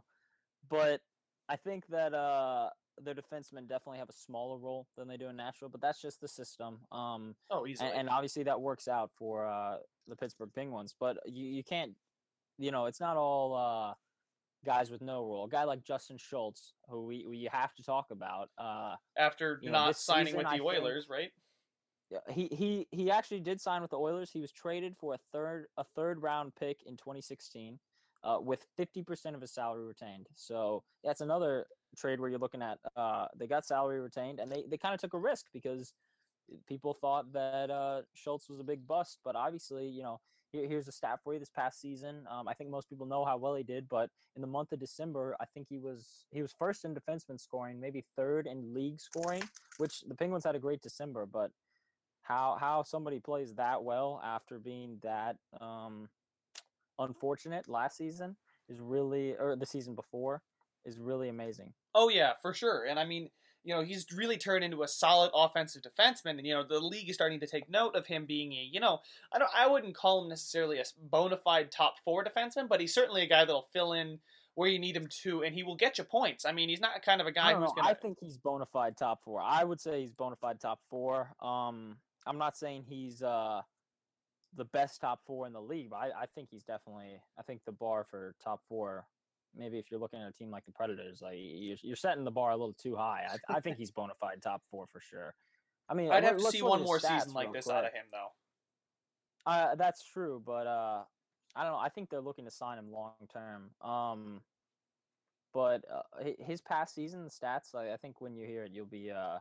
but 0.69 1.01
I 1.49 1.55
think 1.55 1.87
that 1.87 2.13
uh, 2.13 2.69
their 3.03 3.13
defensemen 3.13 3.67
definitely 3.67 3.99
have 3.99 4.09
a 4.09 4.13
smaller 4.13 4.57
role 4.57 4.87
than 4.97 5.07
they 5.07 5.17
do 5.17 5.27
in 5.27 5.35
Nashville, 5.35 5.69
but 5.69 5.81
that's 5.81 6.01
just 6.01 6.19
the 6.21 6.27
system. 6.27 6.79
Um, 6.91 7.35
oh, 7.49 7.67
easily. 7.67 7.89
And, 7.89 7.99
and 8.01 8.09
obviously 8.09 8.43
that 8.43 8.59
works 8.59 8.87
out 8.87 9.11
for 9.17 9.45
uh, 9.45 9.77
the 10.07 10.15
Pittsburgh 10.15 10.51
Penguins, 10.53 10.95
but 10.99 11.17
you, 11.25 11.45
you 11.45 11.63
can't, 11.63 11.93
you 12.57 12.71
know, 12.71 12.85
it's 12.85 12.99
not 12.99 13.17
all 13.17 13.55
uh, 13.55 13.93
guys 14.65 14.89
with 14.89 15.01
no 15.01 15.23
role. 15.23 15.45
A 15.45 15.49
guy 15.49 15.63
like 15.63 15.83
Justin 15.83 16.17
Schultz, 16.17 16.73
who 16.89 17.05
we, 17.05 17.25
we 17.27 17.49
have 17.51 17.73
to 17.75 17.83
talk 17.83 18.07
about. 18.11 18.49
Uh, 18.57 18.95
After 19.17 19.59
you 19.61 19.69
know, 19.69 19.85
not 19.85 19.95
signing 19.97 20.27
season, 20.27 20.37
with 20.39 20.47
I 20.47 20.57
the 20.57 20.63
think- 20.63 20.83
Oilers, 20.83 21.07
right? 21.09 21.31
yeah, 22.09 22.19
he 22.29 22.47
he 22.47 22.87
he 22.91 23.11
actually 23.11 23.41
did 23.41 23.59
sign 23.59 23.81
with 23.81 23.91
the 23.91 23.97
Oilers. 23.99 24.31
He 24.31 24.39
was 24.39 24.51
traded 24.51 24.95
for 24.97 25.13
a 25.13 25.19
third 25.33 25.67
a 25.77 25.83
third 25.83 26.21
round 26.21 26.53
pick 26.55 26.81
in 26.85 26.95
2016, 26.97 27.79
uh, 28.23 28.37
with 28.41 28.65
50% 28.79 29.35
of 29.35 29.41
his 29.41 29.51
salary 29.53 29.85
retained. 29.85 30.27
So 30.35 30.83
that's 31.03 31.21
another 31.21 31.65
trade 31.97 32.19
where 32.19 32.29
you're 32.29 32.39
looking 32.39 32.61
at 32.61 32.79
uh, 32.95 33.27
they 33.35 33.47
got 33.47 33.65
salary 33.65 33.99
retained 33.99 34.39
and 34.39 34.49
they 34.51 34.63
they 34.69 34.77
kind 34.77 34.93
of 34.95 35.01
took 35.01 35.13
a 35.13 35.19
risk 35.19 35.47
because 35.53 35.93
people 36.65 36.93
thought 36.93 37.33
that 37.33 37.69
uh, 37.69 38.01
Schultz 38.13 38.49
was 38.49 38.59
a 38.61 38.63
big 38.63 38.87
bust, 38.87 39.19
but 39.23 39.35
obviously 39.35 39.87
you 39.87 40.01
know. 40.03 40.19
Here, 40.57 40.67
here's 40.67 40.87
a 40.87 40.91
stat 40.91 41.19
for 41.23 41.33
you 41.33 41.39
this 41.39 41.51
past 41.51 41.79
season. 41.79 42.25
Um, 42.31 42.47
I 42.47 42.53
think 42.53 42.71
most 42.71 42.89
people 42.89 43.05
know 43.05 43.23
how 43.23 43.37
well 43.37 43.53
he 43.53 43.63
did, 43.63 43.87
but 43.87 44.09
in 44.35 44.41
the 44.41 44.47
month 44.47 44.71
of 44.71 44.79
December, 44.79 45.35
I 45.39 45.45
think 45.45 45.67
he 45.69 45.77
was 45.77 46.25
he 46.31 46.41
was 46.41 46.51
first 46.57 46.83
in 46.83 46.95
defenseman 46.95 47.39
scoring, 47.39 47.79
maybe 47.79 48.03
third 48.15 48.47
in 48.47 48.73
league 48.73 48.99
scoring, 48.99 49.43
which 49.77 50.01
the 50.01 50.15
Penguins 50.15 50.43
had 50.43 50.55
a 50.55 50.59
great 50.59 50.81
December, 50.81 51.27
but 51.27 51.51
how 52.23 52.57
how 52.59 52.81
somebody 52.81 53.19
plays 53.19 53.53
that 53.55 53.83
well 53.83 54.19
after 54.23 54.57
being 54.57 54.97
that 55.03 55.37
um 55.61 56.09
unfortunate 56.99 57.69
last 57.69 57.95
season 57.95 58.35
is 58.67 58.81
really 58.81 59.35
or 59.37 59.55
the 59.55 59.65
season 59.65 59.93
before 59.93 60.41
is 60.85 60.99
really 60.99 61.29
amazing. 61.29 61.71
Oh 61.93 62.09
yeah, 62.09 62.33
for 62.41 62.53
sure. 62.53 62.85
And 62.85 62.99
I 62.99 63.05
mean, 63.05 63.29
you 63.67 63.75
know, 63.75 63.81
he's 63.81 64.05
really 64.15 64.37
turned 64.37 64.63
into 64.63 64.81
a 64.81 64.87
solid 64.87 65.29
offensive 65.35 65.81
defenseman, 65.81 66.37
and 66.37 66.47
you 66.47 66.53
know, 66.53 66.63
the 66.63 66.79
league 66.79 67.09
is 67.09 67.15
starting 67.15 67.41
to 67.41 67.47
take 67.47 67.69
note 67.69 67.95
of 67.95 68.07
him 68.07 68.25
being 68.25 68.53
a, 68.53 68.69
you 68.71 68.79
know, 68.79 68.99
I 69.33 69.39
don't, 69.39 69.51
I 69.53 69.67
wouldn't 69.67 69.93
call 69.93 70.23
him 70.23 70.29
necessarily 70.29 70.79
a 70.79 70.85
bona 71.01 71.35
fide 71.35 71.69
top 71.69 71.95
four 72.05 72.23
defenseman, 72.23 72.69
but 72.69 72.79
he's 72.79 72.93
certainly 72.93 73.23
a 73.23 73.27
guy 73.27 73.43
that'll 73.43 73.67
fill 73.73 73.91
in 73.91 74.19
where 74.55 74.69
you 74.69 74.79
need 74.79 74.95
him 74.95 75.09
to, 75.23 75.43
and 75.43 75.53
he 75.53 75.63
will 75.63 75.75
get 75.75 75.97
you 75.97 76.05
points. 76.05 76.45
I 76.45 76.53
mean, 76.53 76.69
he's 76.69 76.79
not 76.79 77.03
kind 77.03 77.19
of 77.19 77.27
a 77.27 77.31
guy 77.33 77.55
who's 77.55 77.67
know. 77.67 77.73
gonna. 77.75 77.89
I 77.89 77.93
think 77.93 78.19
he's 78.21 78.37
bona 78.37 78.65
fide 78.65 78.95
top 78.95 79.21
four. 79.21 79.41
I 79.41 79.65
would 79.65 79.81
say 79.81 79.99
he's 79.99 80.13
bona 80.13 80.37
fide 80.37 80.61
top 80.61 80.79
four. 80.89 81.33
Um, 81.41 81.97
I'm 82.25 82.37
not 82.37 82.55
saying 82.55 82.85
he's 82.87 83.21
uh 83.21 83.63
the 84.55 84.65
best 84.65 85.01
top 85.01 85.19
four 85.27 85.45
in 85.45 85.51
the 85.51 85.61
league, 85.61 85.89
but 85.89 85.97
I, 85.97 86.23
I 86.23 86.25
think 86.33 86.47
he's 86.51 86.63
definitely. 86.63 87.19
I 87.37 87.43
think 87.43 87.65
the 87.65 87.73
bar 87.73 88.05
for 88.09 88.33
top 88.41 88.61
four. 88.69 89.05
Maybe 89.55 89.79
if 89.79 89.89
you're 89.89 89.99
looking 89.99 90.21
at 90.21 90.27
a 90.27 90.31
team 90.31 90.51
like 90.51 90.65
the 90.65 90.71
Predators, 90.71 91.21
like 91.21 91.35
you're, 91.37 91.77
you're 91.81 91.95
setting 91.95 92.23
the 92.23 92.31
bar 92.31 92.51
a 92.51 92.57
little 92.57 92.73
too 92.73 92.95
high. 92.95 93.25
I, 93.29 93.57
I 93.57 93.59
think 93.59 93.77
he's 93.77 93.91
bona 93.91 94.13
fide 94.19 94.41
top 94.41 94.61
four 94.69 94.85
for 94.87 94.99
sure. 94.99 95.33
I 95.89 95.93
mean, 95.93 96.11
I'd 96.11 96.23
have 96.23 96.37
to 96.37 96.51
see 96.51 96.61
one 96.61 96.83
more 96.83 96.99
season 96.99 97.33
like 97.33 97.53
this 97.53 97.65
quick. 97.65 97.77
out 97.77 97.85
of 97.85 97.93
him, 97.93 98.05
though. 98.11 99.51
Uh, 99.51 99.75
that's 99.75 100.03
true, 100.03 100.41
but 100.45 100.67
uh, 100.67 101.03
I 101.55 101.63
don't 101.63 101.71
know. 101.71 101.79
I 101.79 101.89
think 101.89 102.09
they're 102.09 102.19
looking 102.19 102.45
to 102.45 102.51
sign 102.51 102.77
him 102.77 102.91
long 102.91 103.13
term. 103.31 103.69
Um, 103.81 104.41
but 105.53 105.85
uh, 105.91 106.31
his 106.39 106.61
past 106.61 106.93
season 106.93 107.29
stats, 107.29 107.73
I, 107.73 107.93
I 107.93 107.97
think 107.97 108.19
when 108.19 108.35
you 108.35 108.45
hear 108.45 108.65
it, 108.65 108.71
you'll 108.73 108.85
be 108.85 109.09
uh, 109.09 109.37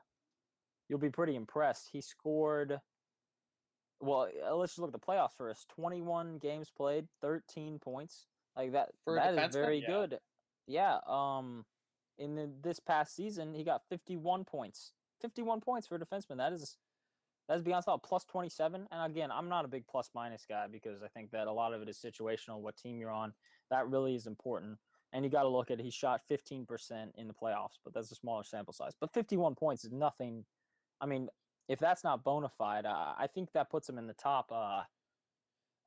you'll 0.88 1.00
be 1.00 1.10
pretty 1.10 1.34
impressed. 1.34 1.88
He 1.92 2.00
scored. 2.00 2.80
Well, 4.00 4.28
uh, 4.48 4.54
let's 4.54 4.72
just 4.72 4.78
look 4.78 4.94
at 4.94 5.00
the 5.00 5.04
playoffs 5.04 5.36
first. 5.36 5.68
Twenty-one 5.68 6.38
games 6.38 6.70
played, 6.74 7.08
thirteen 7.20 7.78
points. 7.80 8.26
Like 8.56 8.72
that. 8.72 8.90
For 9.04 9.14
that 9.16 9.34
is 9.38 9.54
very 9.54 9.80
Yeah. 9.80 9.86
good. 9.86 10.20
Yeah. 10.66 10.98
Um, 11.06 11.64
in 12.18 12.34
the, 12.34 12.50
this 12.62 12.80
past 12.80 13.14
season, 13.14 13.54
he 13.54 13.62
got 13.64 13.82
fifty-one 13.88 14.44
points. 14.44 14.92
Fifty-one 15.20 15.60
points 15.60 15.86
for 15.86 15.96
a 15.96 15.98
defenseman. 15.98 16.38
That 16.38 16.52
is 16.52 16.78
that's 17.48 17.62
beyond 17.62 17.84
solid. 17.84 18.02
Plus 18.02 18.24
27. 18.24 18.88
And 18.90 19.12
again, 19.12 19.30
I'm 19.30 19.48
not 19.48 19.64
a 19.64 19.68
big 19.68 19.86
plus 19.86 20.10
minus 20.14 20.44
guy 20.48 20.66
because 20.66 21.02
I 21.02 21.08
think 21.08 21.30
that 21.30 21.46
a 21.46 21.52
lot 21.52 21.72
of 21.72 21.80
it 21.82 21.88
is 21.88 21.96
situational, 21.96 22.60
what 22.60 22.76
team 22.76 22.98
you're 22.98 23.12
on. 23.12 23.32
That 23.70 23.88
really 23.88 24.16
is 24.16 24.26
important. 24.26 24.78
And 25.12 25.24
you 25.24 25.30
got 25.30 25.42
to 25.44 25.48
look 25.48 25.70
at 25.70 25.78
he 25.78 25.90
shot 25.90 26.22
15% 26.28 26.66
in 27.14 27.28
the 27.28 27.34
playoffs, 27.34 27.78
but 27.84 27.94
that's 27.94 28.10
a 28.10 28.16
smaller 28.16 28.42
sample 28.42 28.72
size. 28.72 28.94
But 29.00 29.12
51 29.12 29.54
points 29.54 29.84
is 29.84 29.92
nothing. 29.92 30.44
I 31.00 31.06
mean, 31.06 31.28
if 31.68 31.78
that's 31.78 32.02
not 32.02 32.24
bona 32.24 32.48
fide, 32.48 32.84
uh, 32.84 33.14
I 33.16 33.28
think 33.32 33.52
that 33.52 33.70
puts 33.70 33.88
him 33.88 33.98
in 33.98 34.08
the 34.08 34.14
top. 34.14 34.50
Uh, 34.50 34.82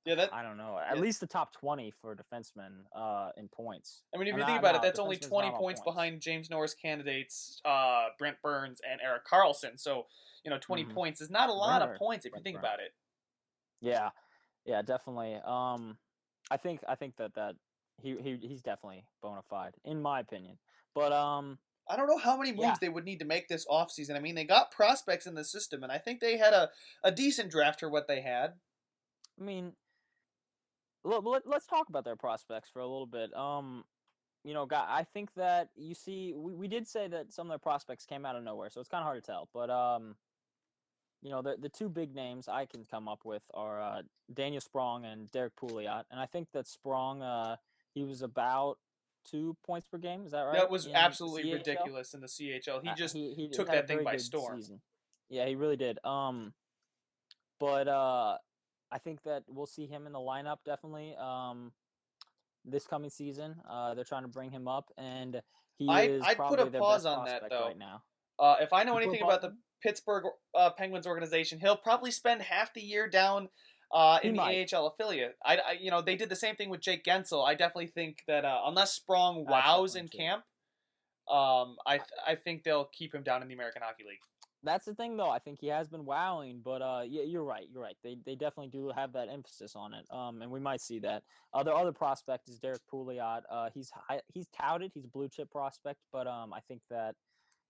Yeah, 0.10 0.16
that. 0.16 0.34
I 0.34 0.42
don't 0.44 0.58
know, 0.58 0.78
at 0.80 0.96
Yeah. 0.96 1.02
least 1.02 1.20
the 1.20 1.28
top 1.28 1.54
20 1.54 1.92
for 1.92 2.16
defensemen 2.16 2.86
uh, 2.96 3.32
in 3.38 3.48
points. 3.48 4.04
I 4.14 4.18
mean, 4.18 4.28
if 4.28 4.34
And 4.34 4.40
you 4.40 4.44
I- 4.44 4.48
think 4.48 4.60
about 4.60 4.76
it, 4.76 4.82
that's 4.82 5.00
only 5.00 5.18
20 5.18 5.50
points 5.52 5.60
points. 5.60 5.82
behind 5.82 6.22
James 6.22 6.50
Norris 6.50 6.74
candidates 6.74 7.62
uh, 7.64 8.08
Brent 8.18 8.42
Burns 8.42 8.82
and 8.90 9.00
Erik 9.02 9.26
Karlsson. 9.26 9.80
So, 9.80 10.08
you 10.44 10.50
know, 10.50 10.58
20 10.58 10.86
Mhm. 10.86 10.94
points 10.94 11.22
is 11.22 11.30
not 11.30 11.50
a 11.50 11.54
lot 11.54 11.80
Brenner- 11.80 11.94
of 11.94 12.00
points 12.00 12.26
if 12.26 12.34
you 12.36 12.42
think 12.42 12.56
Burns. 12.56 12.64
about 12.66 12.80
it. 12.80 12.94
Yeah, 13.82 14.10
yeah, 14.66 14.82
definitely. 14.82 15.36
Um, 15.36 15.98
I 16.52 16.58
think 16.58 16.82
I 16.88 16.96
think 16.96 17.16
that 17.18 17.36
that 17.36 17.56
he, 18.02 18.18
he 18.22 18.38
he's 18.38 18.62
definitely 18.62 19.06
bona 19.22 19.44
fide 19.44 19.76
in 19.84 20.02
my 20.02 20.20
opinion. 20.20 20.58
But 20.96 21.14
um, 21.14 21.60
I 21.88 21.96
don't 21.96 22.08
know 22.08 22.18
how 22.18 22.36
many 22.36 22.52
moves 22.52 22.64
Yeah. 22.64 22.76
they 22.82 22.90
would 22.90 23.06
need 23.06 23.20
to 23.20 23.26
make 23.26 23.48
this 23.48 23.66
offseason. 23.68 24.16
I 24.16 24.20
mean, 24.20 24.36
they 24.36 24.44
got 24.46 24.72
prospects 24.72 25.28
in 25.28 25.36
the 25.36 25.44
system, 25.46 25.84
and 25.84 25.92
I 25.92 25.98
think 26.00 26.20
they 26.20 26.38
had 26.38 26.54
a, 26.54 26.72
a 27.04 27.12
decent 27.12 27.52
draft 27.52 27.80
for 27.80 27.90
what 27.90 28.08
they 28.08 28.22
had. 28.22 28.60
I 29.40 29.44
mean, 29.44 29.76
let, 31.10 31.48
let's 31.48 31.66
talk 31.66 31.90
about 31.90 32.04
their 32.06 32.16
prospects 32.16 32.70
for 32.70 32.80
a 32.80 32.88
little 32.88 33.06
bit. 33.08 33.34
Um, 33.36 33.84
you 34.44 34.54
know, 34.54 34.66
guy, 34.66 34.86
I 34.88 35.04
think 35.04 35.34
that 35.36 35.70
you 35.76 35.94
see, 35.94 36.34
we, 36.36 36.54
we 36.54 36.68
did 36.68 36.88
say 36.88 37.08
that 37.08 37.34
some 37.34 37.48
of 37.48 37.52
their 37.52 37.58
prospects 37.60 38.06
came 38.06 38.26
out 38.26 38.36
of 38.36 38.44
nowhere, 38.44 38.70
so 38.70 38.80
it's 38.80 38.90
kind 38.90 39.02
of 39.02 39.06
hard 39.06 39.22
to 39.24 39.26
tell. 39.26 39.50
But 39.54 39.70
um, 39.70 40.16
you 41.22 41.30
know, 41.30 41.42
the 41.42 41.58
the 41.60 41.70
two 41.70 41.90
big 41.90 42.16
names 42.16 42.48
I 42.48 42.66
can 42.66 42.86
come 42.86 43.08
up 43.08 43.26
with 43.26 43.44
are 43.54 43.82
uh, 43.82 44.02
Daniel 44.34 44.62
Sprong 44.62 45.06
and 45.06 45.30
Derrick 45.32 45.56
Pouliot, 45.56 46.04
and 46.12 46.20
I 46.20 46.26
think 46.26 46.48
that 46.54 46.68
Sprong, 46.68 47.22
uh, 47.22 47.58
he 47.94 48.04
was 48.04 48.22
about 48.22 48.78
two 49.30 49.58
points 49.66 49.88
per 49.88 49.98
game. 49.98 50.26
Is 50.26 50.32
that 50.32 50.44
right? 50.44 50.56
that 50.56 50.72
was 50.72 50.86
in 50.86 50.96
absolutely 50.96 51.52
ridiculous 51.54 52.14
in 52.14 52.22
the 52.22 52.28
CHL. 52.28 52.82
He 52.82 52.90
Uh, 52.90 52.96
just 52.96 53.14
he 53.16 53.50
took 53.52 53.68
that 53.68 53.88
thing 53.88 54.04
by 54.04 54.16
storm. 54.18 54.56
season. 54.62 54.82
Yeah, 55.28 55.46
he 55.46 55.56
really 55.56 55.76
did. 55.78 56.00
Um, 56.06 56.54
but 57.60 57.88
uh, 57.90 58.38
I 58.92 58.98
think 58.98 59.24
that 59.24 59.44
we'll 59.48 59.66
see 59.68 59.86
him 59.86 60.06
in 60.08 60.14
the 60.14 60.20
lineup 60.20 60.58
definitely. 60.66 61.16
Um, 61.20 61.72
this 62.66 62.86
coming 62.86 63.10
season, 63.10 63.56
uh, 63.70 63.94
they're 63.94 64.04
trying 64.04 64.24
to 64.24 64.28
bring 64.28 64.52
him 64.52 64.68
up, 64.68 64.92
and 64.98 65.42
he 65.78 65.88
I'd- 65.88 66.14
is 66.14 66.24
I'd 66.24 66.38
put 66.38 66.44
a 66.46 66.56
probably 66.56 66.70
their 66.72 66.82
pause 66.82 67.06
on 67.06 67.26
that, 67.26 67.44
though. 67.50 67.66
right 67.68 67.78
now. 67.78 68.04
Uh, 68.38 68.56
if 68.62 68.74
I 68.74 68.84
know 68.84 68.94
You 68.94 69.06
anything 69.06 69.24
about 69.24 69.42
the 69.42 69.58
Pittsburgh 69.82 70.26
uh, 70.56 70.70
Penguins 70.72 71.08
organization, 71.08 71.60
he'll 71.60 71.78
probably 71.78 72.12
spend 72.12 72.42
half 72.42 72.74
the 72.74 72.82
year 72.82 73.08
down 73.08 73.50
uh, 73.94 74.20
in 74.24 74.36
the. 74.36 74.42
AHL 74.74 74.88
affiliate. 74.88 75.38
I, 75.44 75.58
I, 75.58 75.72
you 75.80 75.90
know, 75.92 76.02
they 76.02 76.16
did 76.16 76.30
the 76.30 76.36
same 76.36 76.56
thing 76.56 76.70
with 76.70 76.80
Jake 76.82 77.04
Guentzel. 77.04 77.46
I 77.48 77.54
definitely 77.56 77.88
think 77.88 78.20
that 78.28 78.46
uh, 78.46 78.62
unless 78.66 78.94
Sprong 78.94 79.46
wows 79.46 79.96
in 79.96 80.08
camp, 80.08 80.44
um, 81.30 81.76
I, 81.86 81.98
th- 81.98 82.10
I 82.28 82.36
think 82.36 82.64
they'll 82.64 82.86
keep 82.94 83.14
him 83.14 83.24
down 83.24 83.42
in 83.42 83.48
the 83.48 83.54
American 83.54 83.82
Hockey 83.84 84.04
League. 84.08 84.20
That's 84.64 84.86
the 84.86 84.94
thing, 84.94 85.16
though. 85.16 85.30
I 85.30 85.40
think 85.40 85.60
he 85.62 85.68
has 85.68 85.88
been 85.88 86.04
wowing, 86.04 86.60
but 86.64 86.82
uh, 86.82 87.02
yeah, 87.08 87.24
you're 87.24 87.44
right. 87.46 87.66
You're 87.72 87.82
right. 87.82 87.96
They 88.04 88.18
they 88.26 88.36
definitely 88.36 88.68
do 88.68 88.92
have 88.94 89.14
that 89.14 89.30
emphasis 89.30 89.74
on 89.76 89.94
it. 89.94 90.06
Um, 90.12 90.42
and 90.42 90.52
we 90.52 90.60
might 90.60 90.82
see 90.82 91.00
that. 91.00 91.24
Uh, 91.54 91.64
their 91.64 91.76
other 91.76 91.94
prospect 91.94 92.50
is 92.50 92.60
Derrick 92.60 92.82
Pouliot. 92.92 93.42
Uh, 93.50 93.70
he's 93.74 93.90
high, 93.92 94.20
he's 94.34 94.48
touted. 94.48 94.92
He's 94.94 95.06
a 95.06 95.08
blue 95.08 95.30
chip 95.30 95.50
prospect, 95.50 96.00
but 96.12 96.28
um, 96.28 96.54
I 96.54 96.60
think 96.68 96.82
that 96.90 97.16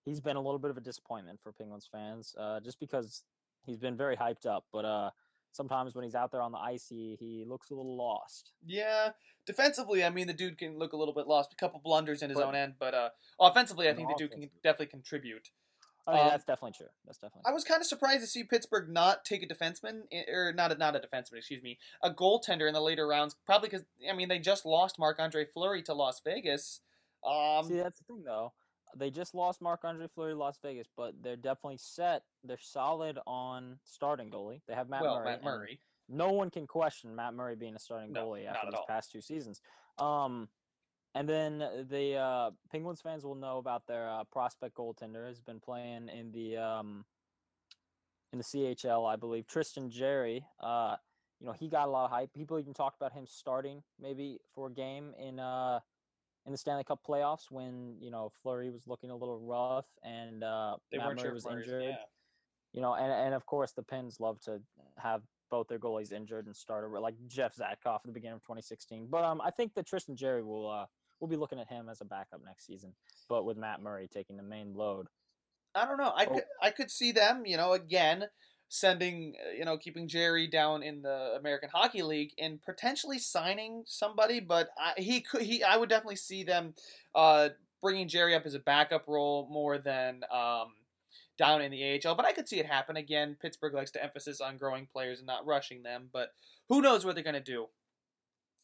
he's 0.04 0.20
been 0.20 0.36
a 0.36 0.42
little 0.42 0.58
bit 0.60 0.72
of 0.72 0.78
a 0.78 0.82
disappointment 0.82 1.40
for 1.44 1.52
Penguins 1.52 1.88
fans. 1.92 2.34
Uh, 2.38 2.60
just 2.60 2.80
because 2.80 3.24
he's 3.66 3.78
been 3.78 3.96
very 3.96 4.18
hyped 4.18 4.48
up, 4.48 4.66
but 4.74 4.84
uh, 4.86 5.12
sometimes 5.52 5.94
when 5.94 6.04
he's 6.04 6.16
out 6.16 6.32
there 6.32 6.42
on 6.42 6.52
the 6.52 6.58
ice, 6.58 6.88
he 6.90 7.16
he 7.20 7.46
looks 7.48 7.70
a 7.70 7.76
little 7.76 7.96
lost. 7.96 8.52
Yeah, 8.66 9.10
defensively, 9.46 10.04
I 10.04 10.10
mean, 10.10 10.26
the 10.26 10.34
dude 10.34 10.58
can 10.58 10.80
look 10.80 10.94
a 10.94 10.98
little 10.98 11.14
bit 11.14 11.28
lost. 11.28 11.54
A 11.54 11.56
couple 11.56 11.80
blunders 11.84 12.24
in 12.24 12.32
his 12.32 12.40
But- 12.40 12.48
own 12.48 12.56
end, 12.56 12.74
but 12.80 12.96
uh, 12.96 13.10
offensively, 13.40 13.88
I 13.90 13.94
think 13.94 14.08
the 14.10 14.16
dude 14.16 14.32
can 14.32 14.50
definitely 14.64 14.88
contribute. 14.88 15.50
I 16.08 16.14
mean, 16.14 16.24
Um, 16.24 16.30
that's 16.30 16.44
definitely 16.44 16.74
true. 16.78 16.88
That's 17.06 17.18
definitely. 17.20 17.44
I 17.46 17.52
was 17.54 17.64
kind 17.64 17.82
of 17.82 17.88
surprised 17.88 18.22
to 18.22 18.28
see 18.28 18.44
Pittsburgh 18.44 18.90
not 18.90 19.26
take 19.26 19.44
a 19.44 19.48
defenseman, 19.48 20.04
or 20.32 20.54
not 20.54 20.72
a, 20.72 20.76
not 20.76 20.96
a 20.96 21.00
defenseman, 21.00 21.38
excuse 21.38 21.62
me, 21.62 21.78
a 22.02 22.12
goaltender 22.12 22.68
in 22.68 22.74
the 22.74 22.82
later 22.82 23.08
rounds. 23.08 23.36
Probably 23.46 23.70
because 23.70 23.86
I 24.10 24.14
mean 24.14 24.28
they 24.30 24.40
just 24.40 24.66
lost 24.66 24.98
Marc 24.98 25.20
Andre 25.20 25.46
Fleury 25.46 25.84
to 25.84 25.94
Las 25.94 26.22
Vegas. 26.24 26.82
Um, 27.26 27.66
See, 27.66 27.76
that's 27.78 28.00
the 28.00 28.06
thing, 28.06 28.24
though. 28.26 28.54
They 28.96 29.12
just 29.12 29.36
lost 29.36 29.62
Marc 29.62 29.82
Andre 29.84 30.08
Fleury 30.08 30.34
to 30.34 30.38
Las 30.40 30.58
Vegas, 30.64 30.88
but 30.98 31.14
they're 31.22 31.36
definitely 31.36 31.78
set. 31.78 32.24
They're 32.44 32.58
solid 32.60 33.20
on 33.28 33.78
starting 33.84 34.32
goalie. 34.32 34.62
They 34.68 34.74
have 34.74 34.90
Matt 34.90 35.04
well, 35.04 35.16
Murray. 35.18 35.26
Matt 35.26 35.44
Murray. 35.44 35.80
No 36.08 36.32
one 36.32 36.50
can 36.50 36.66
question 36.66 37.16
Matt 37.16 37.36
Murray 37.36 37.56
being 37.56 37.76
a 37.76 37.80
starting 37.80 38.14
No, 38.14 38.26
goalie 38.30 38.48
after 38.48 38.66
these 38.66 38.74
all. 38.80 38.86
past 38.88 39.12
two 39.12 39.22
seasons. 39.22 39.62
Um, 40.00 40.50
and 41.16 41.28
then 41.28 41.60
the 41.90 42.16
uh, 42.16 42.52
Penguins 42.72 43.02
fans 43.02 43.26
will 43.26 43.36
know 43.36 43.58
about 43.58 43.88
their 43.88 44.10
uh, 44.10 44.24
prospect 44.26 44.76
goaltender 44.76 45.28
has 45.28 45.40
been 45.40 45.60
playing 45.60 46.10
in 46.10 46.32
the 46.32 46.58
um, 46.58 47.06
in 48.32 48.38
the 48.38 48.44
CHL, 48.44 49.12
I 49.12 49.16
believe. 49.16 49.48
Tristan 49.48 49.90
Jarry. 49.90 50.46
Uh, 50.60 50.96
you 51.40 51.48
know, 51.48 51.54
he 51.54 51.70
got 51.70 51.88
a 51.88 51.92
lot 51.92 52.06
of 52.06 52.12
hype. 52.12 52.34
People 52.34 52.60
even 52.60 52.74
talked 52.74 52.98
about 52.98 53.14
him 53.14 53.26
starting 53.26 53.82
maybe 54.00 54.40
for 54.54 54.68
a 54.68 54.72
game 54.72 55.14
in 55.18 55.40
uh, 55.40 55.80
in 56.46 56.52
the 56.52 56.58
Stanley 56.58 56.84
Cup 56.84 57.00
playoffs 57.08 57.50
when 57.50 57.96
you 58.00 58.12
know 58.12 58.32
Fleury 58.44 58.70
was 58.70 58.88
looking 58.88 59.10
a 59.10 59.16
little 59.16 59.40
rough 59.40 59.88
and 60.04 60.44
uh, 60.44 60.76
They 60.92 60.98
Matt 60.98 61.16
Murray 61.16 61.34
was 61.34 61.46
injured. 61.46 61.84
Yeah. 61.84 61.96
You 62.74 62.82
know, 62.82 62.94
and, 62.94 63.12
and 63.12 63.34
of 63.34 63.46
course 63.48 63.72
the 63.72 63.82
Pens 63.82 64.20
love 64.20 64.40
to 64.42 64.62
have 64.98 65.22
both 65.50 65.68
their 65.68 65.80
goalies 65.80 66.12
injured 66.12 66.46
and 66.46 66.56
start 66.56 66.86
over 66.86 67.00
like 67.00 67.16
Jeff 67.28 67.56
Zatkoff 67.56 67.96
at 67.96 68.06
the 68.06 68.12
beginning 68.12 68.36
of 68.36 68.44
2016. 68.44 69.08
But 69.10 69.24
um, 69.24 69.42
I 69.44 69.50
think 69.50 69.74
that 69.74 69.88
Tristan 69.88 70.16
Jarry 70.16 70.44
will 70.44 70.70
uh, 70.70 70.86
we'll 71.20 71.30
be 71.30 71.36
looking 71.36 71.60
at 71.60 71.68
him 71.68 71.90
as 71.90 72.02
a 72.02 72.06
backup 72.06 72.42
next 72.46 72.66
season. 72.66 72.94
But 73.28 73.46
with 73.46 73.58
Matt 73.58 73.82
Murray 73.82 74.08
taking 74.12 74.38
the 74.38 74.44
main 74.44 74.74
load, 74.74 75.08
I 75.76 75.86
don't 75.86 75.98
know. 75.98 76.14
I 76.16 76.26
Oh. 76.26 76.34
could 76.34 76.44
I 76.62 76.72
could 76.72 76.92
see 76.92 77.12
them, 77.12 77.46
you 77.46 77.58
know, 77.58 77.74
again 77.74 78.26
sending, 78.72 79.36
uh, 79.44 79.52
you 79.52 79.66
know, 79.66 79.78
keeping 79.78 80.08
Jarry 80.08 80.46
down 80.48 80.84
in 80.84 81.02
the 81.02 81.36
American 81.40 81.70
Hockey 81.74 82.04
League 82.04 82.34
and 82.38 82.62
potentially 82.62 83.18
signing 83.18 83.84
somebody, 83.88 84.40
but 84.40 84.70
I, 84.78 84.94
he 84.98 85.22
could 85.22 85.42
he 85.42 85.64
I 85.64 85.78
would 85.78 85.90
definitely 85.90 86.18
see 86.18 86.44
them 86.44 86.76
uh 87.16 87.50
bringing 87.82 88.08
Jarry 88.08 88.36
up 88.36 88.46
as 88.46 88.54
a 88.54 88.60
backup 88.60 89.08
role 89.08 89.48
more 89.50 89.78
than 89.78 90.22
um 90.32 90.74
down 91.38 91.62
in 91.62 91.72
the 91.72 92.00
AHL, 92.06 92.16
but 92.16 92.26
I 92.26 92.34
could 92.34 92.50
see 92.50 92.60
it 92.60 92.66
happen 92.66 92.98
again. 92.98 93.38
Pittsburgh 93.42 93.74
likes 93.74 93.92
to 93.92 94.04
emphasis 94.04 94.42
on 94.42 94.58
growing 94.58 94.86
players 94.92 95.20
and 95.20 95.28
not 95.28 95.46
rushing 95.46 95.84
them, 95.84 96.10
but 96.12 96.34
who 96.68 96.82
knows 96.82 97.06
what 97.06 97.16
they're 97.16 97.24
going 97.24 97.34
to 97.34 97.40
do. 97.40 97.68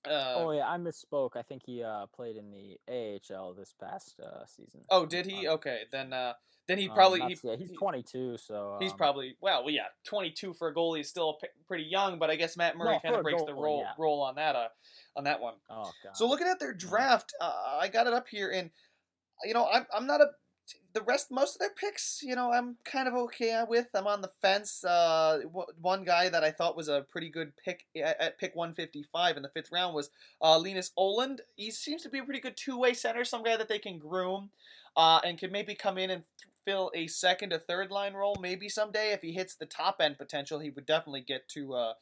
Uh, 0.08 0.34
oh 0.36 0.52
yeah, 0.52 0.68
I 0.70 0.78
misspoke. 0.78 1.32
I 1.36 1.42
think 1.42 1.64
he 1.66 1.84
uh, 1.84 2.06
played 2.08 2.36
in 2.38 2.52
the 2.52 2.78
AHL 2.90 3.54
this 3.54 3.74
past 3.80 4.20
uh, 4.20 4.46
season. 4.46 4.82
oh, 4.90 5.06
did 5.06 5.26
he? 5.26 5.48
Um, 5.48 5.56
Okay, 5.56 5.82
then 5.92 6.14
uh 6.14 6.34
then 6.68 6.78
he 6.80 6.90
um, 6.90 6.96
probably 6.96 7.20
not 7.20 7.30
he, 7.30 7.38
yeah, 7.44 7.56
he's 7.56 7.72
22, 7.72 8.38
so 8.38 8.78
He's 8.80 8.92
um, 8.92 8.98
probably 8.98 9.38
well, 9.40 9.70
yeah, 9.70 9.86
22 10.06 10.54
for 10.56 10.70
a 10.70 10.74
goalie 10.74 11.02
is 11.02 11.10
still 11.10 11.36
p- 11.40 11.48
pretty 11.68 11.84
young, 11.84 12.18
but 12.18 12.30
I 12.30 12.36
guess 12.36 12.58
Matt 12.58 12.76
Murray 12.76 12.94
No, 12.94 13.00
kind 13.00 13.16
of 13.16 13.24
breaks 13.24 13.44
the 13.44 13.54
role 13.54 13.82
yeah. 13.82 13.94
role 13.98 14.22
on 14.22 14.36
that 14.36 14.56
uh 14.56 14.68
on 15.16 15.24
that 15.26 15.40
one. 15.40 15.56
Oh 15.70 15.92
god. 16.04 16.16
So 16.16 16.28
looking 16.28 16.48
at 16.48 16.60
their 16.60 16.74
draft, 16.74 17.34
uh, 17.40 17.78
I 17.80 17.88
got 17.88 18.08
it 18.08 18.14
up 18.14 18.28
here, 18.28 18.50
and 18.52 18.72
you 19.44 19.54
know, 19.54 19.68
I'm 19.72 19.86
I'm 19.94 20.08
not 20.08 20.22
a 20.22 20.28
the 20.95 21.01
rest 21.01 21.29
most 21.29 21.55
of 21.55 21.60
their 21.60 21.72
picks, 21.72 22.22
you 22.24 22.36
know, 22.36 22.53
I'm 22.53 22.77
kind 22.86 23.07
of 23.07 23.13
okay 23.13 23.62
with. 23.67 23.88
I'm 23.93 24.07
on 24.07 24.22
the 24.22 24.31
fence. 24.41 24.84
Uh, 24.84 25.39
w- 25.43 25.67
one 25.81 26.05
guy 26.05 26.29
that 26.29 26.43
I 26.43 26.51
thought 26.51 26.77
was 26.77 26.88
a 26.88 27.05
pretty 27.12 27.29
good 27.29 27.51
pick 27.57 27.86
at, 27.98 28.19
at 28.22 28.39
pick 28.39 28.55
155 28.55 29.36
in 29.36 29.43
the 29.43 29.50
fifth 29.50 29.72
round 29.74 29.93
was 29.93 30.10
uh, 30.41 30.57
Linus 30.57 30.91
Olund. 30.98 31.39
He 31.57 31.69
seems 31.69 32.01
to 32.03 32.10
be 32.10 32.19
a 32.19 32.24
pretty 32.24 32.39
good 32.39 32.55
two 32.55 32.79
way 32.79 32.93
center, 32.93 33.25
some 33.25 33.43
guy 33.43 33.57
that 33.57 33.67
they 33.67 33.77
can 33.77 34.00
groom, 34.00 34.51
uh, 34.95 35.19
and 35.25 35.38
could 35.38 35.51
maybe 35.51 35.75
come 35.75 35.98
in 35.98 36.10
and 36.10 36.24
fill 36.63 36.91
a 36.95 37.07
second 37.07 37.51
or 37.51 37.60
third 37.60 37.91
line 37.91 38.13
role 38.13 38.38
maybe 38.41 38.69
someday 38.69 39.12
if 39.12 39.22
he 39.22 39.34
hits 39.34 39.55
the 39.55 39.65
top 39.65 39.98
end 40.00 40.17
potential. 40.17 40.60
He 40.60 40.69
would 40.69 40.86
definitely 40.86 41.22
get 41.27 41.50
to. 41.50 41.74
Uh, 41.74 41.93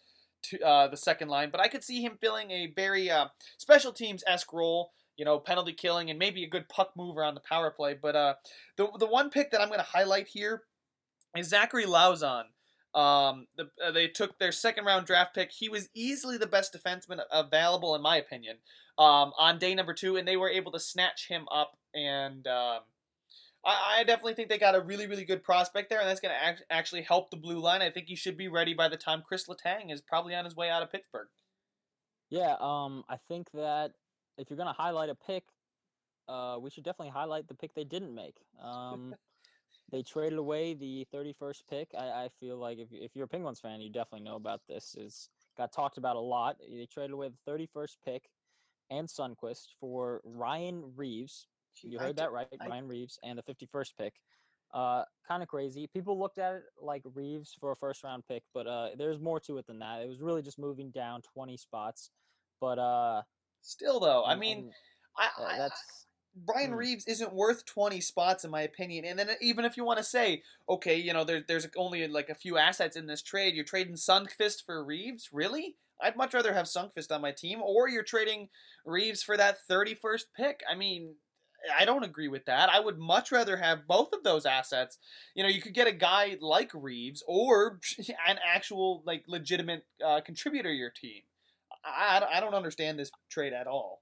to 0.43 0.60
uh, 0.60 0.89
the 0.89 0.98
second 0.98 1.29
line, 1.29 1.50
but 1.50 1.62
I 1.62 1.70
could 1.70 1.86
see 1.86 2.01
him 2.01 2.17
filling 2.20 2.51
a 2.51 2.74
very 2.75 3.10
uh, 3.10 3.27
special 3.58 3.93
teams 3.93 4.25
esque 4.27 4.51
role. 4.51 4.91
You 5.17 5.25
know, 5.25 5.39
penalty 5.39 5.74
killing 5.74 6.10
and 6.10 6.17
maybe 6.17 6.43
a 6.43 6.50
good 6.50 6.70
puck 6.70 6.93
mover 6.98 7.24
on 7.24 7.36
the 7.36 7.41
power 7.41 7.70
play. 7.70 7.96
But 8.00 8.15
uh, 8.15 8.34
the 8.77 8.88
the 8.98 9.08
one 9.08 9.29
pick 9.29 9.51
that 9.51 9.62
I'm 9.62 9.67
going 9.67 9.79
to 9.79 9.86
highlight 9.86 10.27
here 10.27 10.63
is 11.38 11.50
Zachary 11.50 11.86
Lauzon. 11.86 12.46
Um, 12.96 13.48
the, 13.58 13.70
uh, 13.84 13.91
they 13.91 14.08
took 14.08 14.38
their 14.38 14.51
second 14.51 14.86
round 14.86 15.08
draft 15.08 15.34
pick. 15.34 15.51
He 15.51 15.67
was 15.67 15.89
easily 15.96 16.38
the 16.38 16.48
best 16.48 16.75
defenseman 16.75 17.22
available, 17.32 17.96
in 17.96 18.01
my 18.01 18.17
opinion, 18.17 18.58
um, 19.00 19.34
on 19.38 19.58
day 19.58 19.74
number 19.74 19.93
two, 19.93 20.15
and 20.15 20.27
they 20.27 20.38
were 20.38 20.50
able 20.50 20.72
to 20.74 20.79
snatch 20.79 21.27
him 21.27 21.48
up. 21.51 21.77
And 21.96 22.46
um, 22.48 22.82
I, 23.65 24.00
I 24.00 24.03
definitely 24.03 24.36
think 24.36 24.50
they 24.50 24.60
got 24.60 24.75
a 24.75 24.82
really, 24.82 25.08
really 25.08 25.25
good 25.25 25.43
prospect 25.43 25.89
there, 25.89 26.00
and 26.00 26.08
that's 26.08 26.20
going 26.20 26.36
to 26.36 26.43
act- 26.43 26.65
actually 26.70 27.01
help 27.01 27.32
the 27.32 27.38
blue 27.38 27.60
line. 27.60 27.82
I 27.82 27.89
think 27.89 28.08
he 28.08 28.15
should 28.15 28.38
be 28.38 28.48
ready 28.48 28.75
by 28.75 28.89
the 28.89 28.98
time 28.98 29.24
Chris 29.25 29.48
Letang 29.48 29.91
is 29.91 30.01
probably 30.01 30.36
on 30.36 30.46
his 30.46 30.55
way 30.55 30.70
out 30.70 30.84
of 30.84 30.91
Pittsburgh. 30.91 31.27
Yeah, 32.29 32.55
um, 32.60 33.03
I 33.10 33.17
think 33.27 33.51
that 33.53 33.91
if 34.38 34.50
you're 34.50 34.58
gonna 34.58 34.74
highlight 34.74 35.10
a 35.10 35.16
pick, 35.16 35.44
uh, 36.28 36.58
we 36.60 36.70
should 36.70 36.84
definitely 36.84 37.12
highlight 37.12 37.48
the 37.48 37.54
pick 37.54 37.74
they 37.74 37.84
didn't 37.84 38.13
make. 38.13 38.38
Um, 38.62 39.16
they 39.92 40.02
traded 40.02 40.40
away 40.40 40.74
the 40.74 41.06
31st 41.13 41.63
pick. 41.70 41.90
I, 41.98 42.25
I 42.25 42.30
feel 42.40 42.58
like 42.58 42.80
if 42.80 42.88
if 42.92 43.16
you're 43.16 43.25
a 43.25 43.28
Penguins 43.28 43.60
fan, 43.60 43.82
you 43.82 43.90
definitely 43.90 44.25
know 44.25 44.36
about 44.36 44.62
this. 44.68 44.96
Is 44.98 45.30
got 45.58 45.72
talked 45.72 45.98
about 45.98 46.16
a 46.16 46.22
lot. 46.22 46.58
They 46.60 46.86
traded 46.86 47.12
away 47.12 47.30
the 47.30 47.52
31st 47.52 47.98
pick 48.04 48.30
and 48.90 49.08
Sundqvist 49.08 49.68
for 49.80 50.22
Ryan 50.24 50.84
Reaves. 50.96 51.48
You 51.82 52.00
heard 52.00 52.18
that 52.18 52.32
right, 52.32 52.48
Ryan 52.68 52.88
Reaves, 52.88 53.18
and 53.24 53.38
the 53.38 53.44
51st 53.44 53.92
pick. 53.98 54.13
Uh, 54.74 55.04
kind 55.28 55.44
of 55.44 55.50
crazy. 55.50 55.88
People 55.88 56.20
looked 56.20 56.40
at 56.40 56.56
it 56.56 56.63
like 56.82 57.04
Reaves 57.13 57.56
for 57.60 57.72
a 57.72 57.75
first 57.75 58.04
round 58.04 58.24
pick, 58.28 58.44
but 58.54 58.68
uh, 58.68 58.90
there's 58.98 59.20
more 59.20 59.40
to 59.42 59.58
it 59.58 59.68
than 59.68 59.80
that. 59.80 60.02
It 60.02 60.08
was 60.08 60.22
really 60.22 60.42
just 60.42 60.60
moving 60.60 60.92
down 60.92 61.22
20 61.34 61.58
spots. 61.58 62.10
But 62.60 62.80
uh, 62.80 63.22
Still, 63.63 63.99
though, 63.99 64.23
I 64.23 64.36
mean, 64.36 64.71
I, 65.17 65.30
uh, 65.41 65.45
I, 65.45 65.58
that's 65.58 66.06
Brian 66.36 66.71
Hmm. 66.71 66.78
Reaves 66.78 67.06
isn't 67.08 67.34
worth 67.34 67.65
20 67.65 68.02
spots 68.02 68.43
in 68.43 68.52
my 68.52 68.62
opinion. 68.62 69.06
And 69.06 69.17
then 69.17 69.30
even 69.41 69.65
if 69.65 69.78
you 69.78 69.84
want 69.84 69.97
to 69.97 70.04
say, 70.04 70.43
okay, 70.67 70.97
you 70.97 71.13
know, 71.13 71.23
there, 71.23 71.43
there's 71.47 71.67
only 71.78 72.08
like 72.08 72.30
a 72.30 72.36
few 72.36 72.58
assets 72.58 72.95
in 72.95 73.08
this 73.08 73.21
trade, 73.21 73.56
you're 73.56 73.63
trading 73.63 73.95
Sundqvist 73.95 74.65
for 74.65 74.84
Reaves? 74.84 75.30
Really? 75.32 75.76
I'd 76.02 76.17
much 76.17 76.34
rather 76.34 76.54
have 76.54 76.65
Sundqvist 76.65 77.12
on 77.12 77.21
my 77.21 77.32
team. 77.32 77.62
Or 77.62 77.88
you're 77.88 78.04
trading 78.04 78.49
Reaves 78.86 79.23
for 79.23 79.38
that 79.38 79.58
31st 79.69 80.26
pick. 80.36 80.62
I 80.69 80.76
mean, 80.76 81.15
I 81.78 81.86
don't 81.86 82.04
agree 82.04 82.28
with 82.28 82.45
that. 82.45 82.69
I 82.69 82.80
would 82.80 82.97
much 82.97 83.32
rather 83.32 83.56
have 83.56 83.88
both 83.88 84.12
of 84.12 84.23
those 84.23 84.45
assets. 84.45 84.97
You 85.36 85.43
know, 85.43 85.49
you 85.49 85.62
could 85.62 85.73
get 85.73 85.88
a 85.88 85.93
guy 85.93 86.38
like 86.41 86.71
Reaves 86.73 87.23
or 87.28 87.80
an 88.28 88.39
actual, 88.45 89.04
like, 89.06 89.23
legitimate 89.28 89.86
uh, 90.06 90.19
contributor 90.21 90.69
to 90.69 90.76
your 90.76 90.89
team. 90.89 91.21
I, 91.86 92.26
I 92.34 92.39
don't 92.39 92.54
understand 92.54 92.98
this 93.00 93.12
trade 93.30 93.54
at 93.54 93.67
all. 93.67 94.02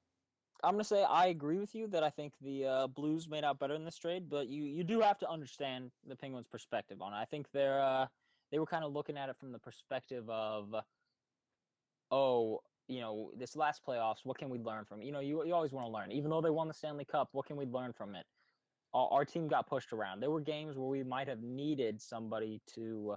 I'm 0.63 0.73
gonna 0.73 0.83
say 0.83 1.03
I 1.03 1.27
agree 1.27 1.57
with 1.57 1.73
you 1.73 1.87
that 1.87 2.03
I 2.03 2.09
think 2.09 2.33
the 2.41 2.65
uh, 2.65 2.87
Blues 2.87 3.27
made 3.27 3.43
out 3.43 3.59
better 3.59 3.73
in 3.73 3.83
this 3.83 3.97
trade, 3.97 4.29
but 4.29 4.47
you 4.47 4.63
you 4.63 4.83
do 4.83 5.01
have 5.01 5.17
to 5.19 5.29
understand 5.29 5.91
the 6.07 6.15
Penguins' 6.15 6.47
perspective 6.47 7.01
on 7.01 7.13
it. 7.13 7.17
I 7.17 7.25
think 7.25 7.47
they're 7.51 7.81
uh, 7.81 8.05
they 8.51 8.59
were 8.59 8.67
kind 8.67 8.83
of 8.83 8.93
looking 8.93 9.17
at 9.17 9.29
it 9.29 9.37
from 9.39 9.51
the 9.51 9.59
perspective 9.59 10.29
of, 10.29 10.75
oh, 12.11 12.59
you 12.87 12.99
know, 12.99 13.31
this 13.37 13.55
last 13.55 13.81
playoffs, 13.87 14.17
what 14.23 14.37
can 14.37 14.49
we 14.49 14.59
learn 14.59 14.85
from? 14.85 15.01
You 15.01 15.11
know, 15.11 15.19
you 15.19 15.43
you 15.45 15.53
always 15.53 15.71
want 15.71 15.87
to 15.87 15.91
learn, 15.91 16.11
even 16.11 16.29
though 16.29 16.41
they 16.41 16.49
won 16.49 16.67
the 16.67 16.73
Stanley 16.73 17.05
Cup. 17.05 17.29
What 17.31 17.47
can 17.47 17.57
we 17.57 17.65
learn 17.65 17.93
from 17.93 18.13
it? 18.13 18.25
Our, 18.93 19.07
our 19.11 19.25
team 19.25 19.47
got 19.47 19.67
pushed 19.67 19.93
around. 19.93 20.19
There 20.19 20.29
were 20.29 20.41
games 20.41 20.77
where 20.77 20.89
we 20.89 21.01
might 21.01 21.27
have 21.27 21.41
needed 21.41 22.01
somebody 22.01 22.61
to 22.75 23.15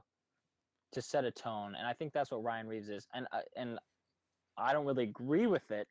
to 0.92 1.02
set 1.02 1.24
a 1.24 1.30
tone, 1.30 1.74
and 1.76 1.86
I 1.86 1.92
think 1.92 2.12
that's 2.12 2.30
what 2.30 2.42
Ryan 2.42 2.68
Reaves 2.68 2.88
is. 2.88 3.06
And 3.12 3.26
I 3.32 3.40
and 3.56 3.78
I 4.56 4.72
don't 4.72 4.86
really 4.86 5.04
agree 5.04 5.46
with 5.46 5.70
it, 5.70 5.88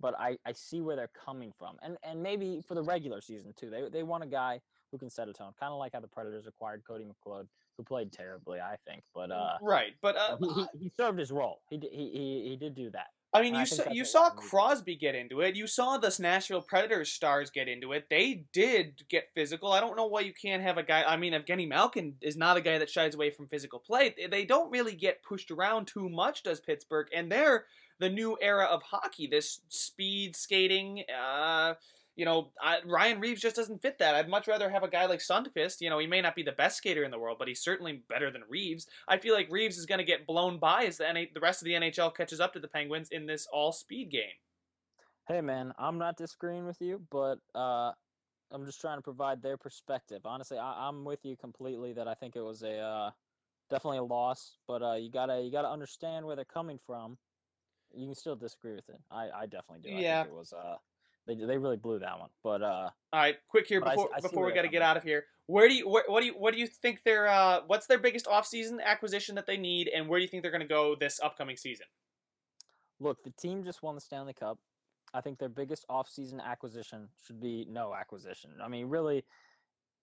but 0.00 0.14
I, 0.18 0.36
I 0.44 0.52
see 0.52 0.80
where 0.80 0.96
they're 0.96 1.10
coming 1.24 1.52
from. 1.58 1.76
And 1.82 1.96
and 2.02 2.22
maybe 2.22 2.60
for 2.66 2.74
the 2.74 2.82
regular 2.82 3.20
season 3.20 3.52
too. 3.56 3.70
They 3.70 3.88
they 3.90 4.02
want 4.02 4.24
a 4.24 4.26
guy 4.26 4.60
who 4.90 4.98
can 4.98 5.10
set 5.10 5.28
a 5.28 5.32
tone. 5.32 5.52
Kind 5.58 5.72
of 5.72 5.78
like 5.78 5.92
how 5.94 6.00
the 6.00 6.08
Predators 6.08 6.46
acquired 6.46 6.82
Cody 6.86 7.04
McLeod, 7.04 7.46
who 7.76 7.84
played 7.84 8.12
terribly, 8.12 8.60
I 8.60 8.76
think. 8.86 9.02
But 9.14 9.30
uh 9.30 9.58
right, 9.62 9.92
but 10.02 10.16
uh, 10.16 10.36
he, 10.38 10.52
he, 10.52 10.66
he 10.84 10.88
served 10.96 11.18
his 11.18 11.30
role. 11.30 11.62
He 11.70 11.78
he, 11.78 12.10
he 12.12 12.48
he 12.50 12.56
did 12.56 12.74
do 12.74 12.90
that. 12.90 13.08
I 13.34 13.40
mean, 13.40 13.54
And 13.54 13.56
I 13.56 13.60
you 13.60 13.66
think 13.66 13.82
saw 13.84 13.90
you 13.90 14.04
saw 14.04 14.20
Ryan 14.20 14.32
Reaves 14.32 14.42
did. 14.42 14.50
Crosby 14.50 14.96
get 14.96 15.14
into 15.14 15.40
it. 15.40 15.56
You 15.56 15.66
saw 15.66 15.96
the 15.96 16.14
Nashville 16.20 16.60
Predators 16.62 17.10
stars 17.10 17.50
get 17.50 17.66
into 17.68 17.92
it. 17.92 18.06
They 18.10 18.44
did 18.52 19.02
get 19.08 19.30
physical. 19.34 19.72
I 19.72 19.80
don't 19.80 19.96
know 19.96 20.06
why 20.06 20.20
you 20.20 20.34
can't 20.34 20.62
have 20.62 20.76
a 20.76 20.82
guy. 20.82 21.02
I 21.02 21.16
mean, 21.16 21.32
Evgeny 21.32 21.66
Malkin 21.66 22.16
is 22.20 22.36
not 22.36 22.58
a 22.58 22.60
guy 22.60 22.76
that 22.78 22.90
shies 22.90 23.14
away 23.14 23.30
from 23.30 23.48
physical 23.48 23.78
play. 23.78 24.10
They- 24.16 24.26
They 24.26 24.44
don't 24.44 24.70
really 24.70 24.94
get 24.94 25.22
pushed 25.22 25.50
around 25.50 25.86
too 25.86 26.08
much, 26.10 26.42
does 26.42 26.60
Pittsburgh? 26.60 27.08
And 27.14 27.32
they're 27.32 27.64
the 27.98 28.10
new 28.10 28.36
era 28.40 28.64
of 28.64 28.82
hockey. 28.82 29.26
This 29.26 29.60
speed 29.68 30.36
skating. 30.36 31.04
Uh, 31.10 31.74
you 32.16 32.24
know, 32.24 32.52
I, 32.60 32.80
Ryan 32.84 33.20
Reaves 33.20 33.40
just 33.40 33.56
doesn't 33.56 33.80
fit 33.82 33.98
that. 33.98 34.14
I'd 34.14 34.28
much 34.28 34.46
rather 34.48 34.70
have 34.70 34.82
a 34.82 34.88
guy 34.88 35.06
like 35.06 35.20
Sundqvist. 35.20 35.80
You 35.80 35.90
know, 35.90 35.98
he 35.98 36.06
may 36.06 36.20
not 36.20 36.34
be 36.36 36.42
the 36.42 36.52
best 36.52 36.76
skater 36.78 37.04
in 37.04 37.10
the 37.10 37.18
world, 37.18 37.38
but 37.38 37.48
he's 37.48 37.62
certainly 37.62 38.04
better 38.08 38.30
than 38.30 38.42
Reaves. 38.48 38.86
I 39.08 39.18
feel 39.18 39.34
like 39.34 39.50
Reaves 39.50 39.78
is 39.78 39.86
going 39.86 39.98
to 39.98 40.04
get 40.04 40.26
blown 40.26 40.58
by 40.58 40.84
as 40.84 40.98
the, 40.98 41.04
NH- 41.04 41.34
the 41.34 41.40
rest 41.40 41.62
of 41.62 41.66
the 41.66 41.72
NHL 41.74 42.14
catches 42.14 42.40
up 42.40 42.52
to 42.52 42.60
the 42.60 42.68
Penguins 42.68 43.10
in 43.10 43.26
this 43.26 43.46
all 43.46 43.72
speed 43.72 44.10
game. 44.10 44.34
Hey 45.28 45.40
man, 45.40 45.72
I'm 45.78 45.98
not 45.98 46.16
disagreeing 46.16 46.66
with 46.66 46.80
you, 46.80 47.06
but 47.10 47.38
uh 47.54 47.92
I'm 48.50 48.66
just 48.66 48.80
trying 48.80 48.98
to 48.98 49.02
provide 49.02 49.42
their 49.42 49.56
perspective. 49.56 50.22
Honestly, 50.26 50.58
I, 50.58 50.88
I'm 50.88 51.04
with 51.04 51.24
you 51.24 51.36
completely 51.36 51.94
that 51.94 52.08
I 52.08 52.14
think 52.14 52.36
it 52.36 52.42
was 52.42 52.62
a 52.62 52.78
uh, 52.78 53.10
definitely 53.70 53.98
a 53.98 54.04
loss, 54.04 54.58
but 54.68 54.82
uh, 54.82 54.94
you 54.94 55.10
gotta 55.10 55.40
you 55.42 55.50
gotta 55.52 55.70
understand 55.70 56.26
where 56.26 56.36
they're 56.36 56.44
coming 56.44 56.78
from. 56.78 57.18
You 57.94 58.06
can 58.06 58.14
still 58.14 58.36
disagree 58.36 58.74
with 58.74 58.88
it. 58.90 59.00
I, 59.10 59.30
I 59.30 59.46
definitely 59.46 59.88
do. 59.90 59.96
I 59.96 60.02
Yeah. 60.02 60.22
think 60.22 60.24
it 60.24 60.34
was 60.34 60.52
uh 60.52 60.78
they 61.26 61.34
they 61.34 61.58
really 61.58 61.76
blew 61.76 61.98
that 62.00 62.18
one. 62.18 62.30
But 62.42 62.62
uh 62.62 62.90
All 63.12 63.20
right, 63.20 63.36
quick 63.48 63.66
here 63.66 63.82
I 63.84 63.90
before 63.90 64.08
I 64.14 64.20
see 64.20 64.28
before 64.28 64.46
we 64.46 64.52
got 64.52 64.62
to 64.62 64.68
get 64.68 64.82
out 64.82 64.96
of 64.96 65.02
here. 65.02 65.24
Where 65.46 65.68
do 65.68 65.74
you 65.74 65.88
where, 65.88 66.04
what 66.06 66.20
do 66.20 66.26
you 66.26 66.32
what 66.32 66.54
do 66.54 66.60
you 66.60 66.66
think 66.66 67.02
their 67.04 67.28
uh 67.28 67.60
what's 67.66 67.86
their 67.86 67.98
biggest 67.98 68.26
offseason 68.26 68.82
acquisition 68.82 69.34
that 69.34 69.46
they 69.46 69.56
need, 69.56 69.88
and 69.88 70.08
where 70.08 70.18
do 70.18 70.22
you 70.22 70.28
think 70.28 70.42
they're 70.42 70.52
going 70.52 70.62
to 70.62 70.68
go 70.68 70.94
this 70.94 71.20
upcoming 71.22 71.56
season? 71.56 71.86
look, 73.02 73.22
the 73.24 73.30
team 73.30 73.64
just 73.64 73.82
won 73.82 73.94
the 73.94 74.00
Stanley 74.00 74.32
Cup. 74.32 74.58
I 75.14 75.20
think 75.20 75.38
their 75.38 75.48
biggest 75.48 75.84
offseason 75.90 76.40
acquisition 76.42 77.08
should 77.26 77.40
be 77.40 77.66
no 77.68 77.94
acquisition. 77.94 78.50
I 78.62 78.68
mean, 78.68 78.86
really, 78.86 79.24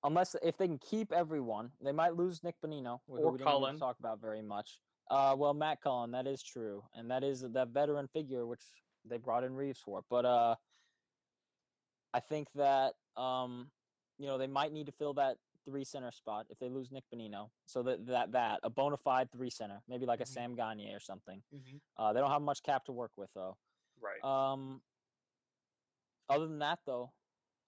unless 0.03 0.35
if 0.43 0.57
they 0.57 0.67
can 0.67 0.77
keep 0.77 1.11
everyone, 1.11 1.71
they 1.83 1.91
might 1.91 2.15
lose 2.15 2.43
Nick 2.43 2.55
Bonino, 2.63 2.99
Or 3.07 3.31
we 3.31 3.39
Cullen. 3.39 3.69
really 3.69 3.79
talk 3.79 3.97
about 3.99 4.21
very 4.21 4.41
much. 4.41 4.79
Uh, 5.09 5.35
well, 5.35 5.55
Matt 5.55 5.81
Cullen, 5.81 6.11
that 6.11 6.27
is 6.27 6.43
true, 6.43 6.83
and 6.93 7.09
that 7.09 7.23
is 7.23 7.41
that 7.41 7.69
veteran 7.69 8.07
figure 8.07 8.45
which 8.45 8.61
they 9.03 9.17
brought 9.17 9.43
in 9.43 9.55
Reaves 9.55 9.79
for. 9.79 10.03
But 10.09 10.25
uh, 10.25 10.55
I 12.13 12.19
think 12.19 12.47
that 12.55 12.93
um, 13.17 13.69
you 14.17 14.27
know 14.27 14.37
they 14.37 14.47
might 14.47 14.71
need 14.71 14.87
to 14.87 14.91
fill 14.91 15.13
that 15.15 15.37
three 15.65 15.83
center 15.83 16.11
spot 16.11 16.47
if 16.49 16.57
they 16.59 16.69
lose 16.69 16.91
Nick 16.91 17.03
Bonino. 17.13 17.49
So 17.65 17.83
that 17.83 18.07
that 18.07 18.31
that 18.31 18.59
a 18.63 18.69
bona 18.69 18.97
fide 18.97 19.31
three 19.31 19.49
center, 19.49 19.81
maybe 19.87 20.05
like 20.05 20.21
a 20.21 20.25
Sam 20.25 20.55
Gagne 20.55 20.93
or 20.93 20.99
something. 20.99 21.41
Mm-hmm. 21.53 21.77
Uh, 21.97 22.13
they 22.13 22.19
don't 22.19 22.31
have 22.31 22.41
much 22.41 22.63
cap 22.63 22.85
to 22.85 22.91
work 22.91 23.11
with 23.17 23.29
though. 23.33 23.57
Right. 24.01 24.23
Um, 24.23 24.81
other 26.29 26.47
than 26.47 26.59
that, 26.59 26.79
though, 26.85 27.11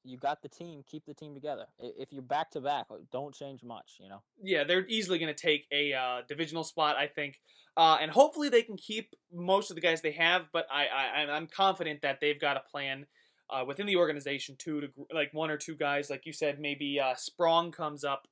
you 0.04 0.18
got 0.18 0.42
the 0.42 0.50
team. 0.50 0.84
Keep 0.90 1.06
the 1.06 1.14
team 1.14 1.34
together. 1.34 1.66
If 1.80 2.12
you're 2.12 2.22
back 2.22 2.52
to 2.52 2.62
back, 2.62 2.86
don't 3.12 3.34
change 3.34 3.64
much. 3.64 3.98
You 4.00 4.10
know. 4.10 4.22
Yeah, 4.42 4.64
they're 4.64 4.86
easily 4.88 5.20
going 5.20 5.34
to 5.34 5.40
take 5.40 5.68
a 5.72 5.94
uh, 5.94 6.22
divisional 6.28 6.64
spot, 6.64 6.96
I 6.96 7.08
think, 7.08 7.40
uh, 7.78 7.98
and 8.02 8.12
hopefully 8.12 8.50
they 8.50 8.64
can 8.64 8.78
keep 8.78 9.14
most 9.32 9.70
of 9.72 9.76
the 9.76 9.82
guys 9.82 10.02
they 10.02 10.12
have. 10.12 10.46
But 10.54 10.68
I, 10.72 10.86
I 10.88 11.32
I'm 11.32 11.48
confident 11.48 12.02
that 12.02 12.20
they've 12.20 12.40
got 12.40 12.58
a 12.58 12.64
plan. 12.72 13.06
Uh, 13.52 13.66
within 13.66 13.86
the 13.86 13.98
organization 13.98 14.56
too, 14.58 14.82
to 14.82 14.88
like 15.14 15.34
one 15.34 15.52
or 15.52 15.58
two 15.58 15.76
guys, 15.76 16.10
like 16.10 16.26
you 16.26 16.34
said, 16.34 16.60
maybe 16.60 17.00
uh, 17.00 17.14
Sprong 17.16 17.72
comes 17.72 18.04
up 18.04 18.28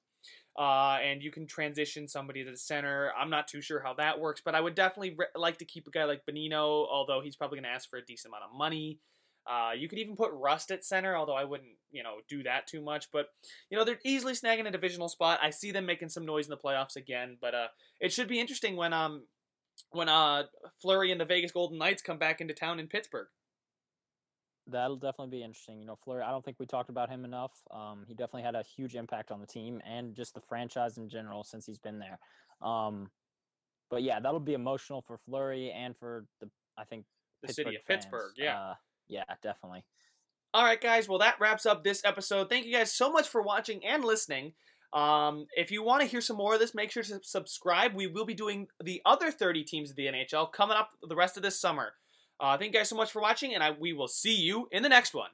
uh, 0.57 0.97
and 1.03 1.23
you 1.23 1.31
can 1.31 1.47
transition 1.47 2.07
somebody 2.07 2.43
to 2.43 2.51
the 2.51 2.57
center. 2.57 3.11
I'm 3.17 3.29
not 3.29 3.47
too 3.47 3.61
sure 3.61 3.81
how 3.81 3.93
that 3.95 4.19
works, 4.19 4.41
but 4.43 4.55
I 4.55 4.61
would 4.61 4.75
definitely 4.75 5.15
re- 5.17 5.27
like 5.35 5.57
to 5.59 5.65
keep 5.65 5.87
a 5.87 5.91
guy 5.91 6.03
like 6.05 6.25
Bonino, 6.29 6.85
although 6.89 7.21
he's 7.23 7.35
probably 7.35 7.57
going 7.57 7.63
to 7.63 7.69
ask 7.75 7.89
for 7.89 7.97
a 7.97 8.05
decent 8.05 8.31
amount 8.31 8.43
of 8.43 8.57
money. 8.57 8.99
Uh, 9.49 9.71
you 9.75 9.87
could 9.87 9.99
even 9.99 10.15
put 10.15 10.31
Rust 10.33 10.69
at 10.69 10.83
center, 10.83 11.15
although 11.15 11.35
I 11.35 11.45
wouldn't, 11.45 11.71
you 11.91 12.03
know, 12.03 12.17
do 12.27 12.43
that 12.43 12.67
too 12.67 12.81
much. 12.81 13.09
But 13.11 13.27
you 13.69 13.77
know, 13.77 13.85
they're 13.85 13.99
easily 14.03 14.33
snagging 14.33 14.67
a 14.67 14.71
divisional 14.71 15.09
spot. 15.09 15.39
I 15.41 15.49
see 15.49 15.71
them 15.71 15.85
making 15.85 16.09
some 16.09 16.25
noise 16.25 16.45
in 16.45 16.51
the 16.51 16.57
playoffs 16.57 16.97
again, 16.97 17.37
but 17.39 17.55
uh, 17.55 17.67
it 17.99 18.11
should 18.11 18.27
be 18.27 18.39
interesting 18.39 18.75
when 18.75 18.93
um 18.93 19.23
when 19.91 20.09
uh 20.09 20.43
Fleury 20.81 21.11
and 21.11 21.21
the 21.21 21.25
Vegas 21.25 21.51
Golden 21.51 21.77
Knights 21.77 22.01
come 22.01 22.17
back 22.17 22.41
into 22.41 22.53
town 22.53 22.79
in 22.79 22.87
Pittsburgh 22.87 23.27
that'll 24.71 24.95
definitely 24.95 25.37
be 25.37 25.43
interesting. 25.43 25.79
You 25.79 25.85
know, 25.85 25.95
Fleury, 25.95 26.23
I 26.23 26.31
don't 26.31 26.43
think 26.43 26.57
we 26.59 26.65
talked 26.65 26.89
about 26.89 27.09
him 27.09 27.25
enough. 27.25 27.51
Um, 27.71 28.05
he 28.07 28.13
definitely 28.13 28.43
had 28.43 28.55
a 28.55 28.63
huge 28.63 28.95
impact 28.95 29.31
on 29.31 29.39
the 29.39 29.47
team 29.47 29.81
and 29.85 30.15
just 30.15 30.33
the 30.33 30.41
franchise 30.41 30.97
in 30.97 31.09
general 31.09 31.43
since 31.43 31.65
he's 31.65 31.79
been 31.79 31.99
there. 31.99 32.19
Um, 32.61 33.09
but 33.89 34.03
yeah, 34.03 34.19
that'll 34.19 34.39
be 34.39 34.53
emotional 34.53 35.01
for 35.01 35.17
Fleury 35.17 35.71
and 35.71 35.97
for 35.97 36.25
the 36.39 36.49
I 36.77 36.85
think 36.85 37.05
the 37.41 37.47
Pittsburgh 37.47 37.65
city 37.65 37.75
of 37.75 37.83
fans. 37.83 38.05
Pittsburgh. 38.05 38.33
Yeah, 38.37 38.59
uh, 38.59 38.73
yeah, 39.07 39.23
definitely. 39.41 39.83
All 40.53 40.63
right, 40.63 40.81
guys. 40.81 41.07
Well, 41.07 41.19
that 41.19 41.39
wraps 41.39 41.65
up 41.65 41.83
this 41.83 42.01
episode. 42.03 42.49
Thank 42.49 42.65
you 42.65 42.73
guys 42.73 42.91
so 42.91 43.11
much 43.11 43.27
for 43.27 43.41
watching 43.41 43.85
and 43.85 44.03
listening. 44.03 44.53
Um, 44.93 45.45
if 45.55 45.69
you 45.69 45.83
want 45.83 46.01
to 46.01 46.07
hear 46.07 46.21
some 46.21 46.37
more 46.37 46.55
of 46.55 46.59
this, 46.59 46.73
make 46.73 46.91
sure 46.91 47.03
to 47.03 47.19
subscribe. 47.21 47.93
We 47.93 48.07
will 48.07 48.25
be 48.25 48.33
doing 48.33 48.67
the 48.83 49.01
other 49.05 49.29
30 49.29 49.63
teams 49.63 49.91
of 49.91 49.95
the 49.95 50.07
NHL 50.07 50.51
coming 50.51 50.77
up 50.77 50.91
the 51.07 51.15
rest 51.15 51.37
of 51.37 51.43
this 51.43 51.59
summer. 51.59 51.93
Uh, 52.39 52.57
thank 52.57 52.73
you 52.73 52.79
guys 52.79 52.89
so 52.89 52.95
much 52.95 53.11
for 53.11 53.21
watching, 53.21 53.53
and 53.53 53.63
I, 53.63 53.71
we 53.71 53.93
will 53.93 54.07
see 54.07 54.35
you 54.35 54.67
in 54.71 54.81
the 54.83 54.89
next 54.89 55.13
one. 55.13 55.29